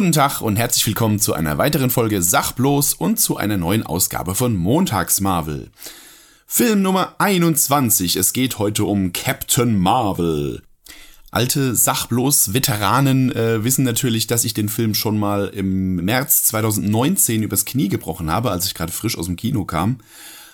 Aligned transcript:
Guten 0.00 0.12
Tag 0.12 0.40
und 0.40 0.56
herzlich 0.56 0.86
willkommen 0.86 1.18
zu 1.18 1.34
einer 1.34 1.58
weiteren 1.58 1.90
Folge 1.90 2.22
Sachbloß 2.22 2.94
und 2.94 3.20
zu 3.20 3.36
einer 3.36 3.58
neuen 3.58 3.84
Ausgabe 3.84 4.34
von 4.34 4.56
Montags 4.56 5.20
Marvel. 5.20 5.70
Film 6.46 6.80
Nummer 6.80 7.16
21. 7.18 8.16
Es 8.16 8.32
geht 8.32 8.58
heute 8.58 8.84
um 8.84 9.12
Captain 9.12 9.78
Marvel. 9.78 10.62
Alte 11.30 11.74
Sachbloß-Veteranen 11.74 13.30
äh, 13.36 13.62
wissen 13.62 13.84
natürlich, 13.84 14.26
dass 14.26 14.46
ich 14.46 14.54
den 14.54 14.70
Film 14.70 14.94
schon 14.94 15.18
mal 15.18 15.48
im 15.48 15.96
März 15.96 16.44
2019 16.44 17.42
übers 17.42 17.66
Knie 17.66 17.90
gebrochen 17.90 18.30
habe, 18.30 18.50
als 18.50 18.64
ich 18.64 18.74
gerade 18.74 18.92
frisch 18.92 19.18
aus 19.18 19.26
dem 19.26 19.36
Kino 19.36 19.66
kam. 19.66 19.98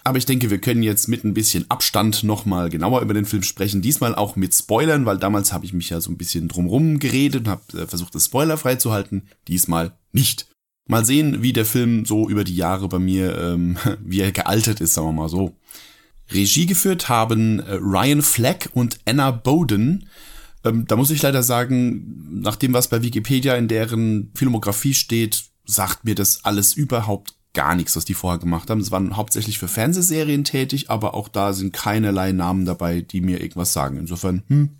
Aber 0.06 0.18
ich 0.18 0.24
denke, 0.24 0.50
wir 0.50 0.58
können 0.58 0.84
jetzt 0.84 1.08
mit 1.08 1.24
ein 1.24 1.34
bisschen 1.34 1.68
Abstand 1.68 2.22
nochmal 2.22 2.70
genauer 2.70 3.00
über 3.00 3.12
den 3.12 3.24
Film 3.24 3.42
sprechen. 3.42 3.82
Diesmal 3.82 4.14
auch 4.14 4.36
mit 4.36 4.54
Spoilern, 4.54 5.04
weil 5.04 5.18
damals 5.18 5.52
habe 5.52 5.64
ich 5.64 5.72
mich 5.72 5.90
ja 5.90 6.00
so 6.00 6.12
ein 6.12 6.16
bisschen 6.16 6.46
drumrum 6.46 7.00
geredet 7.00 7.40
und 7.40 7.48
habe 7.48 7.62
äh, 7.76 7.88
versucht, 7.88 8.14
das 8.14 8.26
spoilerfrei 8.26 8.76
zu 8.76 8.92
halten. 8.92 9.24
Diesmal 9.48 9.98
nicht. 10.12 10.46
Mal 10.86 11.04
sehen, 11.04 11.42
wie 11.42 11.52
der 11.52 11.64
Film 11.64 12.04
so 12.04 12.28
über 12.28 12.44
die 12.44 12.54
Jahre 12.54 12.86
bei 12.88 13.00
mir, 13.00 13.36
ähm, 13.36 13.78
wie 14.04 14.20
er 14.20 14.30
gealtert 14.30 14.80
ist, 14.80 14.94
sagen 14.94 15.08
wir 15.08 15.12
mal 15.12 15.28
so. 15.28 15.56
Regie 16.30 16.66
geführt 16.66 17.08
haben 17.08 17.58
äh, 17.58 17.72
Ryan 17.72 18.22
Fleck 18.22 18.70
und 18.74 19.00
Anna 19.06 19.32
Bowden. 19.32 20.08
Ähm, 20.64 20.84
da 20.86 20.94
muss 20.94 21.10
ich 21.10 21.20
leider 21.20 21.42
sagen, 21.42 22.42
nach 22.42 22.54
dem, 22.54 22.74
was 22.74 22.86
bei 22.86 23.02
Wikipedia 23.02 23.56
in 23.56 23.66
deren 23.66 24.30
Filmografie 24.36 24.94
steht, 24.94 25.46
sagt 25.64 26.04
mir 26.04 26.14
das 26.14 26.44
alles 26.44 26.74
überhaupt 26.74 27.35
gar 27.56 27.74
nichts, 27.74 27.96
was 27.96 28.04
die 28.04 28.14
vorher 28.14 28.38
gemacht 28.38 28.68
haben. 28.68 28.80
Es 28.80 28.92
waren 28.92 29.16
hauptsächlich 29.16 29.58
für 29.58 29.66
Fernsehserien 29.66 30.44
tätig, 30.44 30.90
aber 30.90 31.14
auch 31.14 31.28
da 31.28 31.54
sind 31.54 31.72
keinerlei 31.72 32.32
Namen 32.32 32.66
dabei, 32.66 33.00
die 33.00 33.22
mir 33.22 33.40
irgendwas 33.40 33.72
sagen. 33.72 33.96
Insofern, 33.96 34.42
hm, 34.48 34.76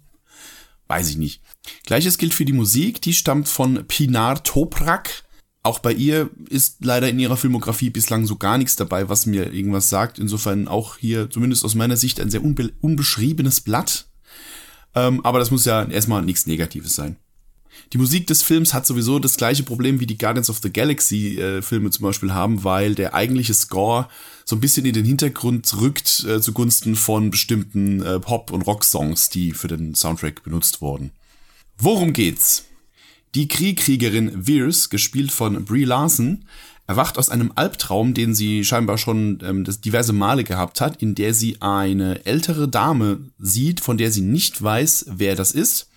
weiß 0.86 1.08
ich 1.08 1.16
nicht. 1.16 1.42
Gleiches 1.86 2.18
gilt 2.18 2.34
für 2.34 2.44
die 2.44 2.52
Musik, 2.52 3.00
die 3.00 3.14
stammt 3.14 3.48
von 3.48 3.86
Pinar 3.88 4.44
Toprak. 4.44 5.24
Auch 5.62 5.78
bei 5.78 5.92
ihr 5.92 6.30
ist 6.50 6.84
leider 6.84 7.08
in 7.08 7.18
ihrer 7.18 7.38
Filmografie 7.38 7.90
bislang 7.90 8.26
so 8.26 8.36
gar 8.36 8.58
nichts 8.58 8.76
dabei, 8.76 9.08
was 9.08 9.24
mir 9.24 9.52
irgendwas 9.52 9.88
sagt. 9.88 10.18
Insofern 10.18 10.68
auch 10.68 10.98
hier 10.98 11.30
zumindest 11.30 11.64
aus 11.64 11.74
meiner 11.74 11.96
Sicht 11.96 12.20
ein 12.20 12.30
sehr 12.30 12.44
unbe 12.44 12.72
unbeschriebenes 12.82 13.62
Blatt. 13.62 14.06
Ähm, 14.94 15.24
aber 15.24 15.38
das 15.38 15.50
muss 15.50 15.64
ja 15.64 15.82
erstmal 15.82 16.22
nichts 16.22 16.46
Negatives 16.46 16.94
sein. 16.94 17.16
Die 17.92 17.98
Musik 17.98 18.26
des 18.26 18.42
Films 18.42 18.74
hat 18.74 18.86
sowieso 18.86 19.18
das 19.18 19.36
gleiche 19.36 19.62
Problem 19.62 20.00
wie 20.00 20.06
die 20.06 20.18
Guardians 20.18 20.50
of 20.50 20.58
the 20.62 20.72
Galaxy 20.72 21.38
äh, 21.38 21.62
Filme 21.62 21.90
zum 21.90 22.04
Beispiel 22.04 22.34
haben, 22.34 22.64
weil 22.64 22.94
der 22.94 23.14
eigentliche 23.14 23.54
Score 23.54 24.08
so 24.44 24.56
ein 24.56 24.60
bisschen 24.60 24.86
in 24.86 24.92
den 24.92 25.04
Hintergrund 25.04 25.72
rückt 25.80 26.24
äh, 26.24 26.40
zugunsten 26.40 26.96
von 26.96 27.30
bestimmten 27.30 28.02
äh, 28.02 28.18
Pop- 28.20 28.50
und 28.50 28.62
Rock-Songs, 28.62 29.30
die 29.30 29.52
für 29.52 29.68
den 29.68 29.94
Soundtrack 29.94 30.42
benutzt 30.42 30.80
wurden. 30.80 31.10
Worum 31.78 32.12
geht's? 32.12 32.64
Die 33.34 33.48
Kriegkriegerin 33.48 34.46
Veers, 34.46 34.88
gespielt 34.88 35.30
von 35.30 35.64
Brie 35.64 35.84
Larson, 35.84 36.44
erwacht 36.86 37.18
aus 37.18 37.28
einem 37.28 37.52
Albtraum, 37.54 38.14
den 38.14 38.34
sie 38.34 38.64
scheinbar 38.64 38.98
schon 38.98 39.40
ähm, 39.42 39.64
diverse 39.84 40.12
Male 40.12 40.44
gehabt 40.44 40.80
hat, 40.80 41.02
in 41.02 41.14
der 41.14 41.34
sie 41.34 41.60
eine 41.60 42.24
ältere 42.24 42.68
Dame 42.68 43.20
sieht, 43.38 43.80
von 43.80 43.98
der 43.98 44.10
sie 44.10 44.22
nicht 44.22 44.62
weiß, 44.62 45.06
wer 45.08 45.34
das 45.34 45.52
ist 45.52 45.88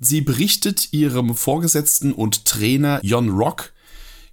Sie 0.00 0.20
berichtet 0.20 0.92
ihrem 0.92 1.34
Vorgesetzten 1.34 2.12
und 2.12 2.44
Trainer 2.44 3.00
Jon 3.02 3.30
Rock, 3.30 3.72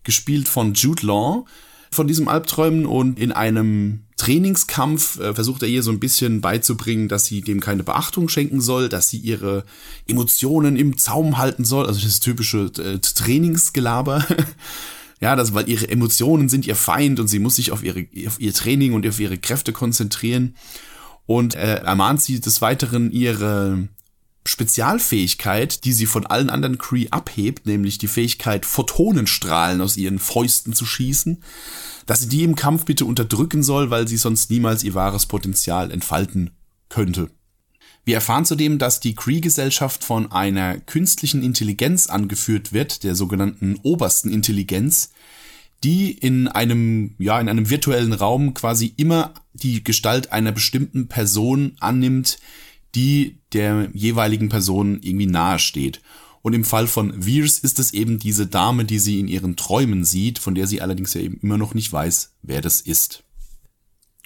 gespielt 0.03 0.47
von 0.47 0.73
Jude 0.73 1.05
Law, 1.05 1.45
von 1.91 2.07
diesem 2.07 2.27
Albträumen 2.27 2.85
und 2.85 3.19
in 3.19 3.31
einem 3.31 4.01
Trainingskampf 4.17 5.19
äh, 5.19 5.33
versucht 5.33 5.63
er 5.63 5.69
ihr 5.69 5.83
so 5.83 5.91
ein 5.91 5.99
bisschen 5.99 6.41
beizubringen, 6.41 7.07
dass 7.07 7.25
sie 7.25 7.41
dem 7.41 7.59
keine 7.59 7.83
Beachtung 7.83 8.29
schenken 8.29 8.61
soll, 8.61 8.89
dass 8.89 9.09
sie 9.09 9.17
ihre 9.17 9.65
Emotionen 10.07 10.75
im 10.77 10.97
Zaum 10.97 11.37
halten 11.37 11.65
soll, 11.65 11.85
also 11.85 11.99
das 12.01 12.19
typische 12.19 12.71
äh, 12.77 12.99
Trainingsgelaber. 12.99 14.25
ja, 15.19 15.35
das, 15.35 15.53
weil 15.53 15.67
ihre 15.69 15.89
Emotionen 15.89 16.49
sind 16.49 16.67
ihr 16.67 16.75
Feind 16.75 17.19
und 17.19 17.27
sie 17.27 17.39
muss 17.39 17.55
sich 17.55 17.71
auf 17.71 17.83
ihre, 17.83 18.05
auf 18.27 18.39
ihr 18.39 18.53
Training 18.53 18.93
und 18.93 19.07
auf 19.07 19.19
ihre 19.19 19.37
Kräfte 19.37 19.73
konzentrieren. 19.73 20.55
Und 21.25 21.55
äh, 21.55 21.77
ermahnt 21.77 22.21
sie 22.21 22.39
des 22.39 22.61
Weiteren 22.61 23.11
ihre 23.11 23.87
Spezialfähigkeit, 24.45 25.83
die 25.85 25.93
sie 25.93 26.05
von 26.05 26.25
allen 26.25 26.49
anderen 26.49 26.77
Kree 26.77 27.07
abhebt, 27.09 27.65
nämlich 27.65 27.97
die 27.97 28.07
Fähigkeit, 28.07 28.65
Photonenstrahlen 28.65 29.81
aus 29.81 29.97
ihren 29.97 30.19
Fäusten 30.19 30.73
zu 30.73 30.85
schießen, 30.85 31.43
dass 32.05 32.21
sie 32.21 32.29
die 32.29 32.43
im 32.43 32.55
Kampf 32.55 32.85
bitte 32.85 33.05
unterdrücken 33.05 33.63
soll, 33.63 33.89
weil 33.89 34.07
sie 34.07 34.17
sonst 34.17 34.51
niemals 34.51 34.83
ihr 34.83 34.93
wahres 34.93 35.25
Potenzial 35.25 35.91
entfalten 35.91 36.51
könnte. 36.89 37.31
Wir 38.05 38.15
erfahren 38.15 38.45
zudem, 38.45 38.77
dass 38.77 38.99
die 38.99 39.15
Kree-Gesellschaft 39.15 40.03
von 40.03 40.31
einer 40.31 40.77
künstlichen 40.77 41.41
Intelligenz 41.41 42.05
angeführt 42.05 42.71
wird, 42.71 43.03
der 43.03 43.15
sogenannten 43.15 43.79
obersten 43.81 44.31
Intelligenz, 44.31 45.09
die 45.83 46.11
in 46.11 46.47
einem, 46.47 47.15
ja, 47.17 47.39
in 47.39 47.49
einem 47.49 47.71
virtuellen 47.71 48.13
Raum 48.13 48.53
quasi 48.53 48.93
immer 48.95 49.33
die 49.53 49.83
Gestalt 49.83 50.31
einer 50.31 50.51
bestimmten 50.51 51.07
Person 51.07 51.75
annimmt, 51.79 52.37
die 52.93 53.39
der 53.55 53.89
jeweiligen 53.93 54.49
Person 54.49 54.99
irgendwie 55.01 55.25
nahe 55.25 55.57
steht. 55.57 56.01
Und 56.43 56.53
im 56.53 56.63
Fall 56.63 56.85
von 56.85 57.25
Veers 57.25 57.57
ist 57.57 57.79
es 57.79 57.91
eben 57.93 58.19
diese 58.19 58.45
Dame, 58.45 58.85
die 58.85 58.99
sie 58.99 59.19
in 59.19 59.27
ihren 59.27 59.55
Träumen 59.55 60.05
sieht, 60.05 60.37
von 60.37 60.53
der 60.53 60.67
sie 60.67 60.79
allerdings 60.79 61.15
ja 61.15 61.21
eben 61.21 61.39
immer 61.41 61.57
noch 61.57 61.73
nicht 61.73 61.91
weiß, 61.91 62.33
wer 62.43 62.61
das 62.61 62.81
ist. 62.81 63.23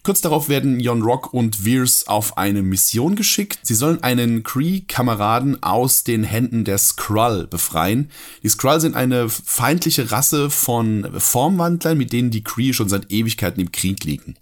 Kurz 0.03 0.21
darauf 0.21 0.49
werden 0.49 0.79
Jon 0.79 1.01
Rock 1.01 1.33
und 1.33 1.65
Veers 1.65 2.07
auf 2.07 2.37
eine 2.37 2.61
Mission 2.61 3.15
geschickt. 3.15 3.59
Sie 3.63 3.75
sollen 3.75 4.01
einen 4.01 4.43
Kree-Kameraden 4.43 5.61
aus 5.61 6.03
den 6.03 6.23
Händen 6.23 6.63
der 6.63 6.77
Skrull 6.77 7.47
befreien. 7.47 8.09
Die 8.43 8.49
Skrull 8.49 8.79
sind 8.79 8.95
eine 8.95 9.29
feindliche 9.29 10.11
Rasse 10.11 10.49
von 10.49 11.07
Formwandlern, 11.17 11.97
mit 11.97 12.13
denen 12.13 12.31
die 12.31 12.43
Kree 12.43 12.73
schon 12.73 12.89
seit 12.89 13.11
Ewigkeiten 13.11 13.61
im 13.61 13.71
Krieg 13.71 14.03
liegen. 14.03 14.35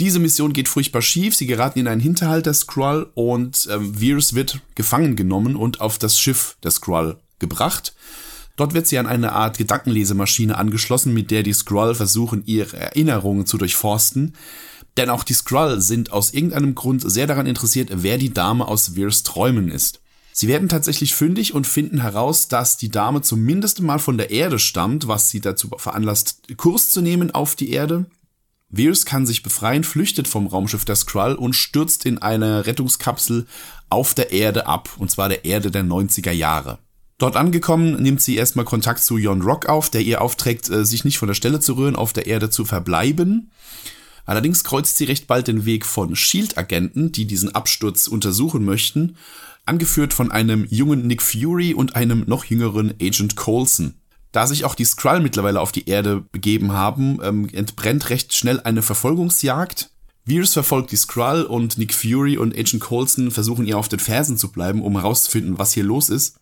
Diese 0.00 0.18
Mission 0.18 0.52
geht 0.52 0.68
furchtbar 0.68 1.02
schief, 1.02 1.36
sie 1.36 1.46
geraten 1.46 1.78
in 1.78 1.86
einen 1.86 2.00
Hinterhalt 2.00 2.46
der 2.46 2.54
Skrull 2.54 3.10
und 3.14 3.68
ähm, 3.70 4.00
Veers 4.00 4.34
wird 4.34 4.60
gefangen 4.74 5.14
genommen 5.14 5.54
und 5.54 5.80
auf 5.80 5.98
das 5.98 6.18
Schiff 6.18 6.56
der 6.64 6.72
Skrull 6.72 7.16
gebracht. 7.38 7.94
Dort 8.56 8.74
wird 8.74 8.86
sie 8.86 8.98
an 8.98 9.06
eine 9.06 9.32
Art 9.32 9.58
Gedankenlesemaschine 9.58 10.56
angeschlossen, 10.56 11.14
mit 11.14 11.30
der 11.30 11.42
die 11.42 11.52
Skrull 11.52 11.94
versuchen, 11.94 12.42
ihre 12.46 12.76
Erinnerungen 12.76 13.46
zu 13.46 13.56
durchforsten. 13.56 14.34
Denn 14.96 15.10
auch 15.10 15.24
die 15.24 15.34
Skrull 15.34 15.80
sind 15.80 16.12
aus 16.12 16.32
irgendeinem 16.32 16.74
Grund 16.74 17.08
sehr 17.08 17.26
daran 17.26 17.46
interessiert, 17.46 17.90
wer 17.92 18.18
die 18.18 18.32
Dame 18.32 18.66
aus 18.66 18.94
Veers 18.94 19.22
Träumen 19.22 19.70
ist. 19.70 20.00
Sie 20.32 20.48
werden 20.48 20.68
tatsächlich 20.68 21.14
fündig 21.14 21.54
und 21.54 21.66
finden 21.66 22.00
heraus, 22.00 22.48
dass 22.48 22.76
die 22.76 22.90
Dame 22.90 23.22
zumindest 23.22 23.80
mal 23.80 24.00
von 24.00 24.18
der 24.18 24.30
Erde 24.30 24.58
stammt, 24.58 25.06
was 25.06 25.30
sie 25.30 25.40
dazu 25.40 25.70
veranlasst, 25.76 26.42
Kurs 26.56 26.90
zu 26.90 27.00
nehmen 27.00 27.30
auf 27.30 27.54
die 27.54 27.70
Erde. 27.70 28.06
Veers 28.76 29.04
kann 29.04 29.26
sich 29.26 29.42
befreien, 29.42 29.84
flüchtet 29.84 30.26
vom 30.26 30.46
Raumschiff 30.46 30.84
der 30.84 30.96
Skrull 30.96 31.34
und 31.34 31.54
stürzt 31.54 32.06
in 32.06 32.18
eine 32.18 32.66
Rettungskapsel 32.66 33.46
auf 33.88 34.14
der 34.14 34.32
Erde 34.32 34.66
ab, 34.66 34.90
und 34.98 35.10
zwar 35.10 35.28
der 35.28 35.44
Erde 35.44 35.70
der 35.70 35.84
90er 35.84 36.32
Jahre. 36.32 36.78
Dort 37.18 37.36
angekommen, 37.36 38.02
nimmt 38.02 38.20
sie 38.20 38.36
erstmal 38.36 38.64
Kontakt 38.64 39.02
zu 39.02 39.16
Jon 39.16 39.42
Rock 39.42 39.66
auf, 39.66 39.88
der 39.88 40.00
ihr 40.00 40.20
aufträgt, 40.20 40.68
äh, 40.68 40.84
sich 40.84 41.04
nicht 41.04 41.18
von 41.18 41.28
der 41.28 41.34
Stelle 41.34 41.60
zu 41.60 41.74
rühren, 41.74 41.94
auf 41.94 42.12
der 42.12 42.26
Erde 42.26 42.50
zu 42.50 42.64
verbleiben. 42.64 43.50
Allerdings 44.26 44.64
kreuzt 44.64 44.96
sie 44.96 45.04
recht 45.04 45.26
bald 45.26 45.46
den 45.46 45.64
Weg 45.64 45.86
von 45.86 46.16
Shield-Agenten, 46.16 47.12
die 47.12 47.26
diesen 47.26 47.54
Absturz 47.54 48.08
untersuchen 48.08 48.64
möchten, 48.64 49.16
angeführt 49.66 50.12
von 50.12 50.32
einem 50.32 50.66
jungen 50.68 51.06
Nick 51.06 51.22
Fury 51.22 51.74
und 51.74 51.94
einem 51.94 52.24
noch 52.26 52.44
jüngeren 52.44 52.94
Agent 53.00 53.36
Coulson. 53.36 53.94
Da 54.34 54.48
sich 54.48 54.64
auch 54.64 54.74
die 54.74 54.84
Skrull 54.84 55.20
mittlerweile 55.20 55.60
auf 55.60 55.70
die 55.70 55.88
Erde 55.88 56.24
begeben 56.32 56.72
haben, 56.72 57.20
ähm, 57.22 57.48
entbrennt 57.52 58.10
recht 58.10 58.34
schnell 58.34 58.58
eine 58.58 58.82
Verfolgungsjagd. 58.82 59.90
Veers 60.26 60.54
verfolgt 60.54 60.90
die 60.90 60.96
Skrull 60.96 61.42
und 61.42 61.78
Nick 61.78 61.94
Fury 61.94 62.36
und 62.36 62.52
Agent 62.52 62.82
Coulson 62.82 63.30
versuchen 63.30 63.64
ihr 63.64 63.78
auf 63.78 63.88
den 63.88 64.00
Fersen 64.00 64.36
zu 64.36 64.50
bleiben, 64.50 64.82
um 64.82 64.98
herauszufinden, 64.98 65.56
was 65.58 65.72
hier 65.72 65.84
los 65.84 66.08
ist. 66.08 66.40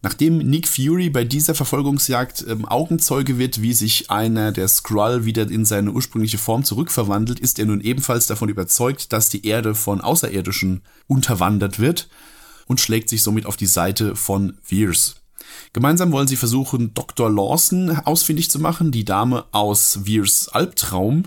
Nachdem 0.00 0.38
Nick 0.38 0.66
Fury 0.66 1.10
bei 1.10 1.24
dieser 1.24 1.54
Verfolgungsjagd 1.54 2.46
ähm, 2.48 2.64
Augenzeuge 2.64 3.36
wird, 3.36 3.60
wie 3.60 3.74
sich 3.74 4.10
einer 4.10 4.50
der 4.50 4.68
Skrull 4.68 5.26
wieder 5.26 5.42
in 5.50 5.66
seine 5.66 5.92
ursprüngliche 5.92 6.38
Form 6.38 6.64
zurückverwandelt, 6.64 7.38
ist 7.38 7.58
er 7.58 7.66
nun 7.66 7.82
ebenfalls 7.82 8.26
davon 8.26 8.48
überzeugt, 8.48 9.12
dass 9.12 9.28
die 9.28 9.44
Erde 9.44 9.74
von 9.74 10.00
Außerirdischen 10.00 10.80
unterwandert 11.06 11.78
wird 11.80 12.08
und 12.66 12.80
schlägt 12.80 13.10
sich 13.10 13.22
somit 13.22 13.44
auf 13.44 13.58
die 13.58 13.66
Seite 13.66 14.16
von 14.16 14.56
Veers. 14.62 15.16
Gemeinsam 15.72 16.12
wollen 16.12 16.28
sie 16.28 16.36
versuchen, 16.36 16.94
Dr. 16.94 17.30
Lawson 17.30 17.90
ausfindig 17.90 18.50
zu 18.50 18.58
machen, 18.58 18.90
die 18.90 19.04
Dame 19.04 19.44
aus 19.52 20.00
Veers 20.04 20.48
Albtraum, 20.48 21.24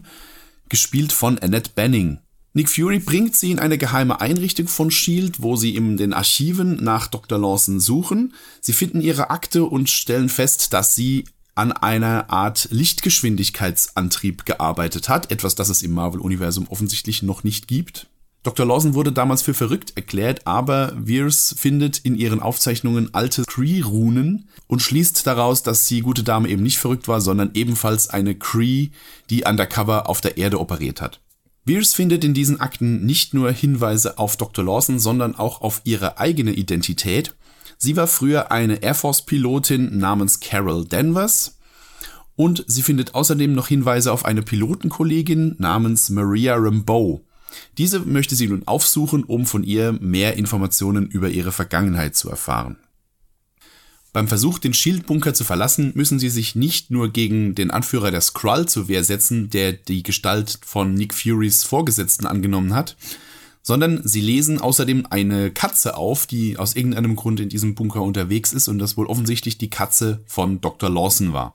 gespielt 0.69 1.11
von 1.11 1.39
Annette 1.39 1.71
Benning. 1.75 2.19
Nick 2.53 2.69
Fury 2.69 2.99
bringt 2.99 3.35
sie 3.35 3.51
in 3.51 3.59
eine 3.59 3.77
geheime 3.77 4.21
Einrichtung 4.21 4.67
von 4.67 4.89
Shield, 4.89 5.41
wo 5.41 5.55
sie 5.55 5.75
in 5.75 5.97
den 5.97 6.13
Archiven 6.13 6.83
nach 6.83 7.07
Dr. 7.07 7.37
Lawson 7.37 7.79
suchen. 7.79 8.33
Sie 8.59 8.73
finden 8.73 9.01
ihre 9.01 9.29
Akte 9.29 9.65
und 9.65 9.89
stellen 9.89 10.29
fest, 10.29 10.73
dass 10.73 10.95
sie 10.95 11.25
an 11.53 11.71
einer 11.71 12.29
Art 12.29 12.69
Lichtgeschwindigkeitsantrieb 12.71 14.45
gearbeitet 14.45 15.09
hat, 15.09 15.31
etwas, 15.31 15.55
das 15.55 15.69
es 15.69 15.83
im 15.83 15.91
Marvel-Universum 15.91 16.67
offensichtlich 16.69 17.21
noch 17.21 17.43
nicht 17.43 17.67
gibt. 17.67 18.07
Dr. 18.41 18.65
Lawson 18.65 18.93
wurde 18.93 19.11
damals 19.11 19.41
für 19.41 19.53
verrückt 19.53 19.93
erklärt, 19.97 20.47
aber 20.47 20.93
Veers 20.95 21.53
findet 21.57 21.99
in 21.99 22.15
ihren 22.15 22.39
Aufzeichnungen 22.39 23.13
alte 23.13 23.43
Cree-Runen 23.43 24.47
und 24.67 24.81
schließt 24.81 25.27
daraus, 25.27 25.61
dass 25.61 25.85
die 25.87 25.99
gute 25.99 26.23
Dame 26.23 26.47
eben 26.47 26.63
nicht 26.63 26.77
verrückt 26.77 27.09
war, 27.09 27.19
sondern 27.19 27.51
ebenfalls 27.53 28.09
eine 28.09 28.35
Cree, 28.35 28.89
die 29.29 29.43
undercover 29.43 30.07
auf 30.07 30.21
der 30.21 30.37
Erde 30.37 30.59
operiert 30.59 31.01
hat. 31.01 31.19
Veers 31.65 31.93
findet 31.93 32.23
in 32.23 32.33
diesen 32.33 32.61
Akten 32.61 33.05
nicht 33.05 33.33
nur 33.33 33.51
Hinweise 33.51 34.17
auf 34.17 34.37
Dr. 34.37 34.63
Lawson, 34.63 34.99
sondern 34.99 35.35
auch 35.35 35.59
auf 35.59 35.81
ihre 35.83 36.17
eigene 36.17 36.53
Identität. 36.53 37.35
Sie 37.77 37.97
war 37.97 38.07
früher 38.07 38.51
eine 38.53 38.81
Air 38.81 38.95
Force-Pilotin 38.95 39.97
namens 39.97 40.39
Carol 40.39 40.85
Danvers 40.85 41.57
und 42.37 42.63
sie 42.67 42.83
findet 42.83 43.15
außerdem 43.15 43.51
noch 43.53 43.67
Hinweise 43.67 44.13
auf 44.13 44.23
eine 44.23 44.41
Pilotenkollegin 44.41 45.57
namens 45.59 46.09
Maria 46.09 46.55
Rambeau. 46.55 47.21
Diese 47.77 47.99
möchte 47.99 48.35
sie 48.35 48.47
nun 48.47 48.67
aufsuchen, 48.67 49.23
um 49.23 49.45
von 49.45 49.63
ihr 49.63 49.91
mehr 49.93 50.37
Informationen 50.37 51.07
über 51.07 51.29
ihre 51.29 51.51
Vergangenheit 51.51 52.15
zu 52.15 52.29
erfahren. 52.29 52.77
Beim 54.11 54.27
Versuch, 54.27 54.57
den 54.57 54.73
Schildbunker 54.73 55.35
zu 55.35 55.43
verlassen, 55.43 55.91
müssen 55.93 56.17
sie 56.17 56.29
sich 56.29 56.55
nicht 56.55 56.89
nur 56.89 57.09
gegen 57.09 57.53
den 57.53 57.69
Anführer 57.69 58.09
der 58.09 58.21
Skrull 58.21 58.67
zur 58.67 58.87
Wehr 58.87 59.03
setzen, 59.03 59.51
der 59.51 59.73
die 59.73 60.01
Gestalt 60.01 60.59
von 60.65 60.95
Nick 60.95 61.13
Furys 61.13 61.63
Vorgesetzten 61.63 62.25
angenommen 62.25 62.73
hat, 62.73 62.97
sondern 63.61 64.01
sie 64.03 64.21
lesen 64.21 64.59
außerdem 64.59 65.05
eine 65.11 65.51
Katze 65.51 65.95
auf, 65.95 66.25
die 66.25 66.57
aus 66.57 66.75
irgendeinem 66.75 67.15
Grund 67.15 67.39
in 67.39 67.49
diesem 67.49 67.75
Bunker 67.75 68.01
unterwegs 68.01 68.51
ist 68.51 68.67
und 68.67 68.79
das 68.79 68.97
wohl 68.97 69.05
offensichtlich 69.05 69.59
die 69.59 69.69
Katze 69.69 70.23
von 70.25 70.59
Dr. 70.59 70.89
Lawson 70.89 71.33
war. 71.33 71.53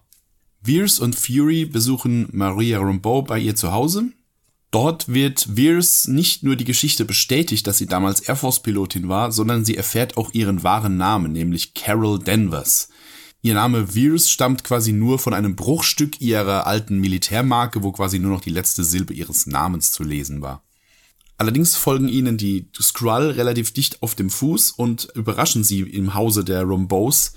Veers 0.63 1.01
und 1.01 1.17
Fury 1.17 1.65
besuchen 1.65 2.29
Maria 2.31 2.79
Rambeau 2.79 3.23
bei 3.23 3.41
ihr 3.41 3.57
zu 3.57 3.73
Hause 3.73 4.13
Dort 4.75 5.07
wird 5.07 5.57
Veers 5.57 6.09
nicht 6.09 6.43
nur 6.43 6.57
die 6.57 6.65
Geschichte 6.65 7.05
bestätigt, 7.05 7.65
dass 7.69 7.79
sie 7.79 7.87
damals 7.87 8.19
Air 8.19 8.35
Force 8.35 8.61
Pilotin 8.61 9.09
war, 9.09 9.31
sondern 9.31 9.65
sie 9.65 9.77
erfährt 9.77 10.17
auch 10.17 10.35
ihren 10.35 10.65
wahren 10.65 10.97
Namen, 10.97 11.31
nämlich 11.31 11.75
Carol 11.75 12.19
Danvers. 12.19 12.89
Ihr 13.41 13.55
Name 13.55 13.95
Veers 13.95 14.29
stammt 14.33 14.65
quasi 14.65 14.93
nur 14.93 15.21
von 15.21 15.33
einem 15.33 15.55
Bruchstück 15.55 16.21
ihrer 16.21 16.67
alten 16.67 16.99
Militärmarke, 16.99 17.85
wo 17.85 17.93
quasi 17.93 18.19
nur 18.19 18.33
noch 18.33 18.41
die 18.41 18.51
letzte 18.51 18.83
Silbe 18.83 19.15
ihres 19.15 19.47
Namens 19.47 19.93
zu 19.93 20.03
lesen 20.03 20.43
war. 20.43 20.65
Allerdings 21.39 21.77
folgen 21.77 22.09
ihnen 22.09 22.37
die 22.37 22.69
Skrull 22.83 23.31
relativ 23.31 23.73
dicht 23.73 24.03
auf 24.03 24.17
dem 24.17 24.29
Fuß 24.29 24.73
und 24.73 25.09
überraschen 25.15 25.63
sie 25.63 25.83
im 25.83 26.15
Hause 26.15 26.43
der 26.43 26.65
Rombows, 26.65 27.35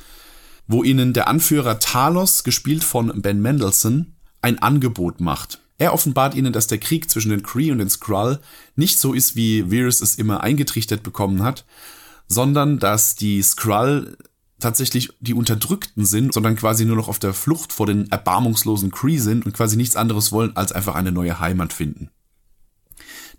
wo 0.66 0.84
ihnen 0.84 1.14
der 1.14 1.28
Anführer 1.28 1.78
Talos, 1.78 2.44
gespielt 2.44 2.84
von 2.84 3.22
Ben 3.22 3.40
Mendelssohn, 3.44 4.16
ein 4.42 4.58
Angebot 4.58 5.22
macht. 5.22 5.60
Er 5.78 5.94
offenbart 5.94 6.34
ihnen, 6.34 6.54
dass 6.54 6.68
der 6.68 6.80
Krieg 6.80 7.10
zwischen 7.10 7.30
den 7.30 7.44
Kree 7.44 7.72
und 7.72 7.78
den 7.78 7.90
Skrull 7.90 8.40
nicht 8.76 8.98
so 9.00 9.14
ist, 9.14 9.36
wie 9.36 9.70
Virus 9.70 10.02
es 10.02 10.16
immer 10.16 10.42
eingetrichtert 10.42 11.04
bekommen 11.04 11.44
hat, 11.44 11.66
sondern 12.28 12.80
dass 12.80 13.16
die 13.16 13.42
Skrull 13.44 14.18
tatsächlich 14.60 15.10
die 15.20 15.36
Unterdrückten 15.36 16.04
sind, 16.06 16.34
sondern 16.34 16.56
quasi 16.56 16.84
nur 16.84 16.96
noch 16.96 17.08
auf 17.08 17.20
der 17.20 17.34
Flucht 17.34 17.74
vor 17.74 17.86
den 17.86 18.10
erbarmungslosen 18.10 18.90
Kree 18.90 19.20
sind 19.20 19.46
und 19.46 19.54
quasi 19.54 19.78
nichts 19.78 19.96
anderes 19.96 20.32
wollen, 20.32 20.56
als 20.56 20.72
einfach 20.72 20.96
eine 20.96 21.12
neue 21.12 21.40
Heimat 21.40 21.74
finden. 21.74 22.10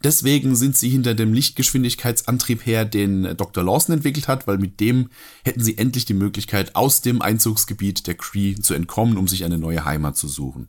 Deswegen 0.04 0.54
sind 0.54 0.76
sie 0.76 0.90
hinter 0.90 1.14
dem 1.14 1.34
Lichtgeschwindigkeitsantrieb 1.34 2.64
her, 2.64 2.84
den 2.84 3.36
Dr. 3.36 3.64
Lawson 3.64 3.96
entwickelt 3.96 4.28
hat, 4.28 4.46
weil 4.46 4.58
mit 4.58 4.78
dem 4.78 5.10
hätten 5.44 5.60
sie 5.60 5.76
endlich 5.76 6.04
die 6.04 6.14
Möglichkeit, 6.14 6.76
aus 6.76 7.00
dem 7.00 7.20
Einzugsgebiet 7.20 8.06
der 8.06 8.14
Kree 8.14 8.54
zu 8.54 8.74
entkommen, 8.74 9.16
um 9.16 9.26
sich 9.26 9.44
eine 9.44 9.58
neue 9.58 9.84
Heimat 9.84 10.16
zu 10.16 10.28
suchen. 10.28 10.68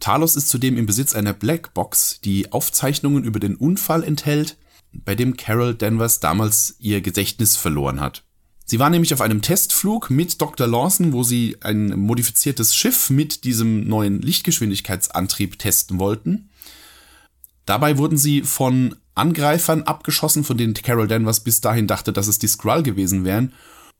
Talos 0.00 0.34
ist 0.34 0.48
zudem 0.48 0.76
im 0.76 0.86
Besitz 0.86 1.14
einer 1.14 1.32
Blackbox, 1.34 2.20
die 2.22 2.52
Aufzeichnungen 2.52 3.24
über 3.24 3.38
den 3.38 3.56
Unfall 3.56 4.02
enthält, 4.02 4.56
bei 4.92 5.14
dem 5.14 5.36
Carol 5.36 5.74
Danvers 5.74 6.20
damals 6.20 6.76
ihr 6.80 7.00
Gedächtnis 7.00 7.56
verloren 7.56 8.00
hat. 8.00 8.24
Sie 8.64 8.78
war 8.78 8.90
nämlich 8.90 9.12
auf 9.12 9.20
einem 9.20 9.42
Testflug 9.42 10.10
mit 10.10 10.40
Dr. 10.40 10.66
Lawson, 10.66 11.12
wo 11.12 11.22
sie 11.22 11.56
ein 11.60 11.98
modifiziertes 11.98 12.74
Schiff 12.74 13.10
mit 13.10 13.44
diesem 13.44 13.88
neuen 13.88 14.22
Lichtgeschwindigkeitsantrieb 14.22 15.58
testen 15.58 15.98
wollten. 15.98 16.50
Dabei 17.66 17.98
wurden 17.98 18.16
sie 18.16 18.42
von 18.42 18.96
Angreifern 19.14 19.82
abgeschossen, 19.82 20.44
von 20.44 20.56
denen 20.56 20.74
Carol 20.74 21.08
Danvers 21.08 21.40
bis 21.40 21.60
dahin 21.60 21.86
dachte, 21.86 22.12
dass 22.12 22.26
es 22.28 22.38
die 22.38 22.46
Skrull 22.46 22.82
gewesen 22.82 23.24
wären. 23.24 23.52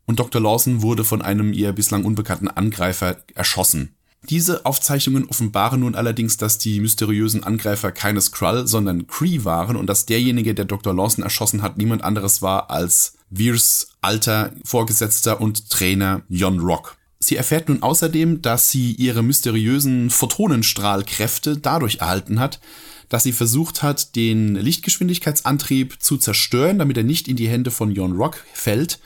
Und 0.06 0.18
Dr. 0.18 0.40
Lawson 0.40 0.82
wurde 0.82 1.04
von 1.04 1.20
einem 1.20 1.52
ihr 1.52 1.72
bislang 1.72 2.04
unbekannten 2.04 2.48
Angreifer 2.48 3.16
erschossen. 3.34 3.94
Diese 4.28 4.66
Aufzeichnungen 4.66 5.28
offenbaren 5.28 5.80
nun 5.80 5.94
allerdings, 5.94 6.36
dass 6.36 6.58
die 6.58 6.80
mysteriösen 6.80 7.42
Angreifer 7.42 7.90
keine 7.90 8.20
Skrull, 8.20 8.66
sondern 8.66 9.06
Kree 9.06 9.44
waren 9.44 9.76
und 9.76 9.86
dass 9.86 10.06
derjenige, 10.06 10.54
der 10.54 10.66
Dr. 10.66 10.94
Lawson 10.94 11.24
erschossen 11.24 11.62
hat, 11.62 11.78
niemand 11.78 12.04
anderes 12.04 12.42
war 12.42 12.70
als 12.70 13.14
Veers 13.30 13.88
alter 14.02 14.52
Vorgesetzter 14.64 15.40
und 15.40 15.70
Trainer 15.70 16.22
Jon 16.28 16.60
Rock. 16.60 16.96
Sie 17.18 17.36
erfährt 17.36 17.68
nun 17.68 17.82
außerdem, 17.82 18.42
dass 18.42 18.70
sie 18.70 18.92
ihre 18.92 19.22
mysteriösen 19.22 20.10
Photonenstrahlkräfte 20.10 21.56
dadurch 21.56 21.96
erhalten 21.96 22.40
hat, 22.40 22.60
dass 23.08 23.24
sie 23.24 23.32
versucht 23.32 23.82
hat, 23.82 24.16
den 24.16 24.54
Lichtgeschwindigkeitsantrieb 24.54 26.00
zu 26.00 26.16
zerstören, 26.16 26.78
damit 26.78 26.96
er 26.96 27.04
nicht 27.04 27.26
in 27.26 27.36
die 27.36 27.48
Hände 27.48 27.70
von 27.70 27.90
Jon 27.90 28.16
Rock 28.16 28.44
fällt 28.52 29.00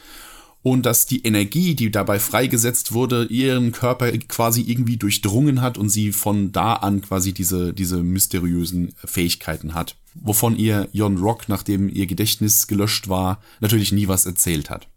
und 0.65 0.87
dass 0.87 1.05
die 1.05 1.23
Energie, 1.25 1.75
die 1.75 1.91
dabei 1.91 2.19
freigesetzt 2.19 2.93
wurde, 2.93 3.27
ihren 3.27 3.71
Körper 3.71 4.11
quasi 4.17 4.63
irgendwie 4.63 4.97
durchdrungen 4.97 5.61
hat 5.61 5.77
und 5.77 5.91
sie 5.91 6.11
von 6.11 6.53
da 6.53 6.73
an 6.73 7.03
quasi 7.03 7.35
diese, 7.35 7.75
diese 7.75 8.03
mysteriösen 8.03 8.95
Fähigkeiten 9.05 9.75
hat. 9.75 9.97
Wovon 10.15 10.57
ihr 10.57 10.89
Jon 10.93 11.19
Rock, 11.19 11.51
nachdem 11.51 11.91
ihr 11.91 12.07
Gedächtnis 12.07 12.67
gelöscht 12.67 13.11
war, 13.11 13.43
natürlich 13.61 13.93
nie 13.93 14.09
was 14.09 14.25
erzählt 14.25 14.71
hat. 14.71 14.89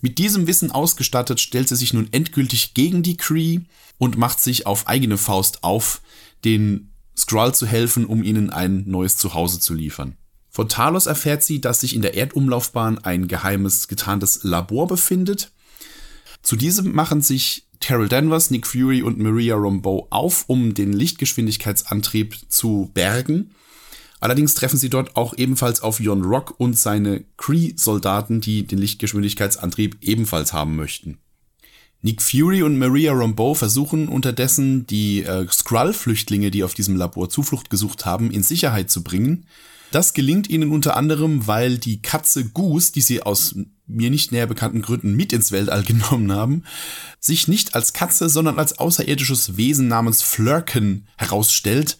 Mit 0.00 0.18
diesem 0.18 0.46
Wissen 0.46 0.70
ausgestattet 0.70 1.40
stellt 1.40 1.68
sie 1.68 1.76
sich 1.76 1.92
nun 1.92 2.06
endgültig 2.12 2.74
gegen 2.74 3.02
die 3.02 3.16
Cree 3.16 3.62
und 3.98 4.16
macht 4.16 4.38
sich 4.38 4.64
auf 4.64 4.86
eigene 4.86 5.18
Faust 5.18 5.64
auf, 5.64 6.02
den 6.44 6.92
Skrull 7.16 7.52
zu 7.52 7.66
helfen, 7.66 8.06
um 8.06 8.22
ihnen 8.22 8.50
ein 8.50 8.84
neues 8.86 9.16
Zuhause 9.16 9.58
zu 9.58 9.74
liefern. 9.74 10.16
Von 10.54 10.68
Talos 10.68 11.06
erfährt 11.06 11.42
sie, 11.42 11.60
dass 11.60 11.80
sich 11.80 11.96
in 11.96 12.02
der 12.02 12.14
Erdumlaufbahn 12.14 12.98
ein 12.98 13.26
geheimes, 13.26 13.88
getarntes 13.88 14.44
Labor 14.44 14.86
befindet. 14.86 15.50
Zu 16.42 16.54
diesem 16.54 16.94
machen 16.94 17.22
sich 17.22 17.66
Terrell 17.80 18.08
Danvers, 18.08 18.52
Nick 18.52 18.68
Fury 18.68 19.02
und 19.02 19.18
Maria 19.18 19.56
Rambeau 19.56 20.06
auf, 20.10 20.44
um 20.46 20.72
den 20.72 20.92
Lichtgeschwindigkeitsantrieb 20.92 22.36
zu 22.48 22.88
bergen. 22.94 23.50
Allerdings 24.20 24.54
treffen 24.54 24.78
sie 24.78 24.90
dort 24.90 25.16
auch 25.16 25.36
ebenfalls 25.36 25.82
auf 25.82 25.98
Jon 25.98 26.22
Rock 26.22 26.54
und 26.56 26.78
seine 26.78 27.24
Kree-Soldaten, 27.36 28.40
die 28.40 28.64
den 28.64 28.78
Lichtgeschwindigkeitsantrieb 28.78 29.96
ebenfalls 30.02 30.52
haben 30.52 30.76
möchten. 30.76 31.18
Nick 32.00 32.22
Fury 32.22 32.62
und 32.62 32.78
Maria 32.78 33.12
Rambeau 33.12 33.54
versuchen 33.54 34.06
unterdessen, 34.06 34.86
die 34.86 35.24
äh, 35.24 35.48
Skrull-Flüchtlinge, 35.50 36.52
die 36.52 36.62
auf 36.62 36.74
diesem 36.74 36.94
Labor 36.94 37.28
Zuflucht 37.28 37.70
gesucht 37.70 38.06
haben, 38.06 38.30
in 38.30 38.44
Sicherheit 38.44 38.88
zu 38.88 39.02
bringen. 39.02 39.46
Das 39.94 40.12
gelingt 40.12 40.50
ihnen 40.50 40.72
unter 40.72 40.96
anderem, 40.96 41.46
weil 41.46 41.78
die 41.78 42.02
Katze 42.02 42.46
Goose, 42.46 42.90
die 42.90 43.00
sie 43.00 43.22
aus 43.22 43.54
mir 43.86 44.10
nicht 44.10 44.32
näher 44.32 44.48
bekannten 44.48 44.82
Gründen 44.82 45.14
mit 45.14 45.32
ins 45.32 45.52
Weltall 45.52 45.82
genommen 45.84 46.32
haben, 46.32 46.64
sich 47.20 47.46
nicht 47.46 47.76
als 47.76 47.92
Katze, 47.92 48.28
sondern 48.28 48.58
als 48.58 48.76
außerirdisches 48.76 49.56
Wesen 49.56 49.86
namens 49.86 50.20
Flurken 50.20 51.06
herausstellt. 51.16 51.96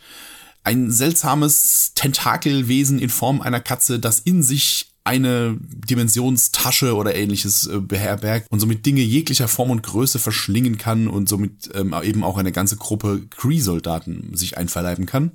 Ein 0.64 0.90
seltsames 0.90 1.92
Tentakelwesen 1.94 2.98
in 2.98 3.10
Form 3.10 3.40
einer 3.40 3.60
Katze, 3.60 4.00
das 4.00 4.18
in 4.18 4.42
sich 4.42 4.88
eine 5.04 5.56
Dimensionstasche 5.60 6.96
oder 6.96 7.14
ähnliches 7.14 7.68
äh, 7.68 7.78
beherbergt 7.78 8.50
und 8.50 8.58
somit 8.58 8.86
Dinge 8.86 9.02
jeglicher 9.02 9.46
Form 9.46 9.70
und 9.70 9.84
Größe 9.84 10.18
verschlingen 10.18 10.78
kann 10.78 11.06
und 11.06 11.28
somit 11.28 11.70
ähm, 11.74 11.94
eben 12.02 12.24
auch 12.24 12.38
eine 12.38 12.50
ganze 12.50 12.76
Gruppe 12.76 13.24
Cree-Soldaten 13.30 14.34
sich 14.34 14.58
einverleiben 14.58 15.06
kann. 15.06 15.30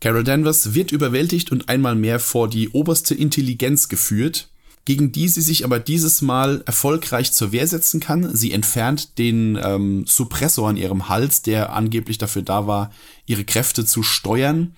Carol 0.00 0.22
Danvers 0.22 0.74
wird 0.74 0.92
überwältigt 0.92 1.50
und 1.50 1.68
einmal 1.68 1.96
mehr 1.96 2.20
vor 2.20 2.48
die 2.48 2.68
oberste 2.68 3.14
Intelligenz 3.14 3.88
geführt, 3.88 4.48
gegen 4.84 5.10
die 5.10 5.28
sie 5.28 5.40
sich 5.40 5.64
aber 5.64 5.80
dieses 5.80 6.22
Mal 6.22 6.62
erfolgreich 6.66 7.32
zur 7.32 7.50
Wehr 7.50 7.66
setzen 7.66 7.98
kann. 7.98 8.34
Sie 8.34 8.52
entfernt 8.52 9.18
den 9.18 9.58
ähm, 9.62 10.06
Suppressor 10.06 10.68
an 10.68 10.76
ihrem 10.76 11.08
Hals, 11.08 11.42
der 11.42 11.72
angeblich 11.72 12.16
dafür 12.16 12.42
da 12.42 12.66
war, 12.66 12.90
ihre 13.26 13.44
Kräfte 13.44 13.84
zu 13.84 14.02
steuern. 14.02 14.74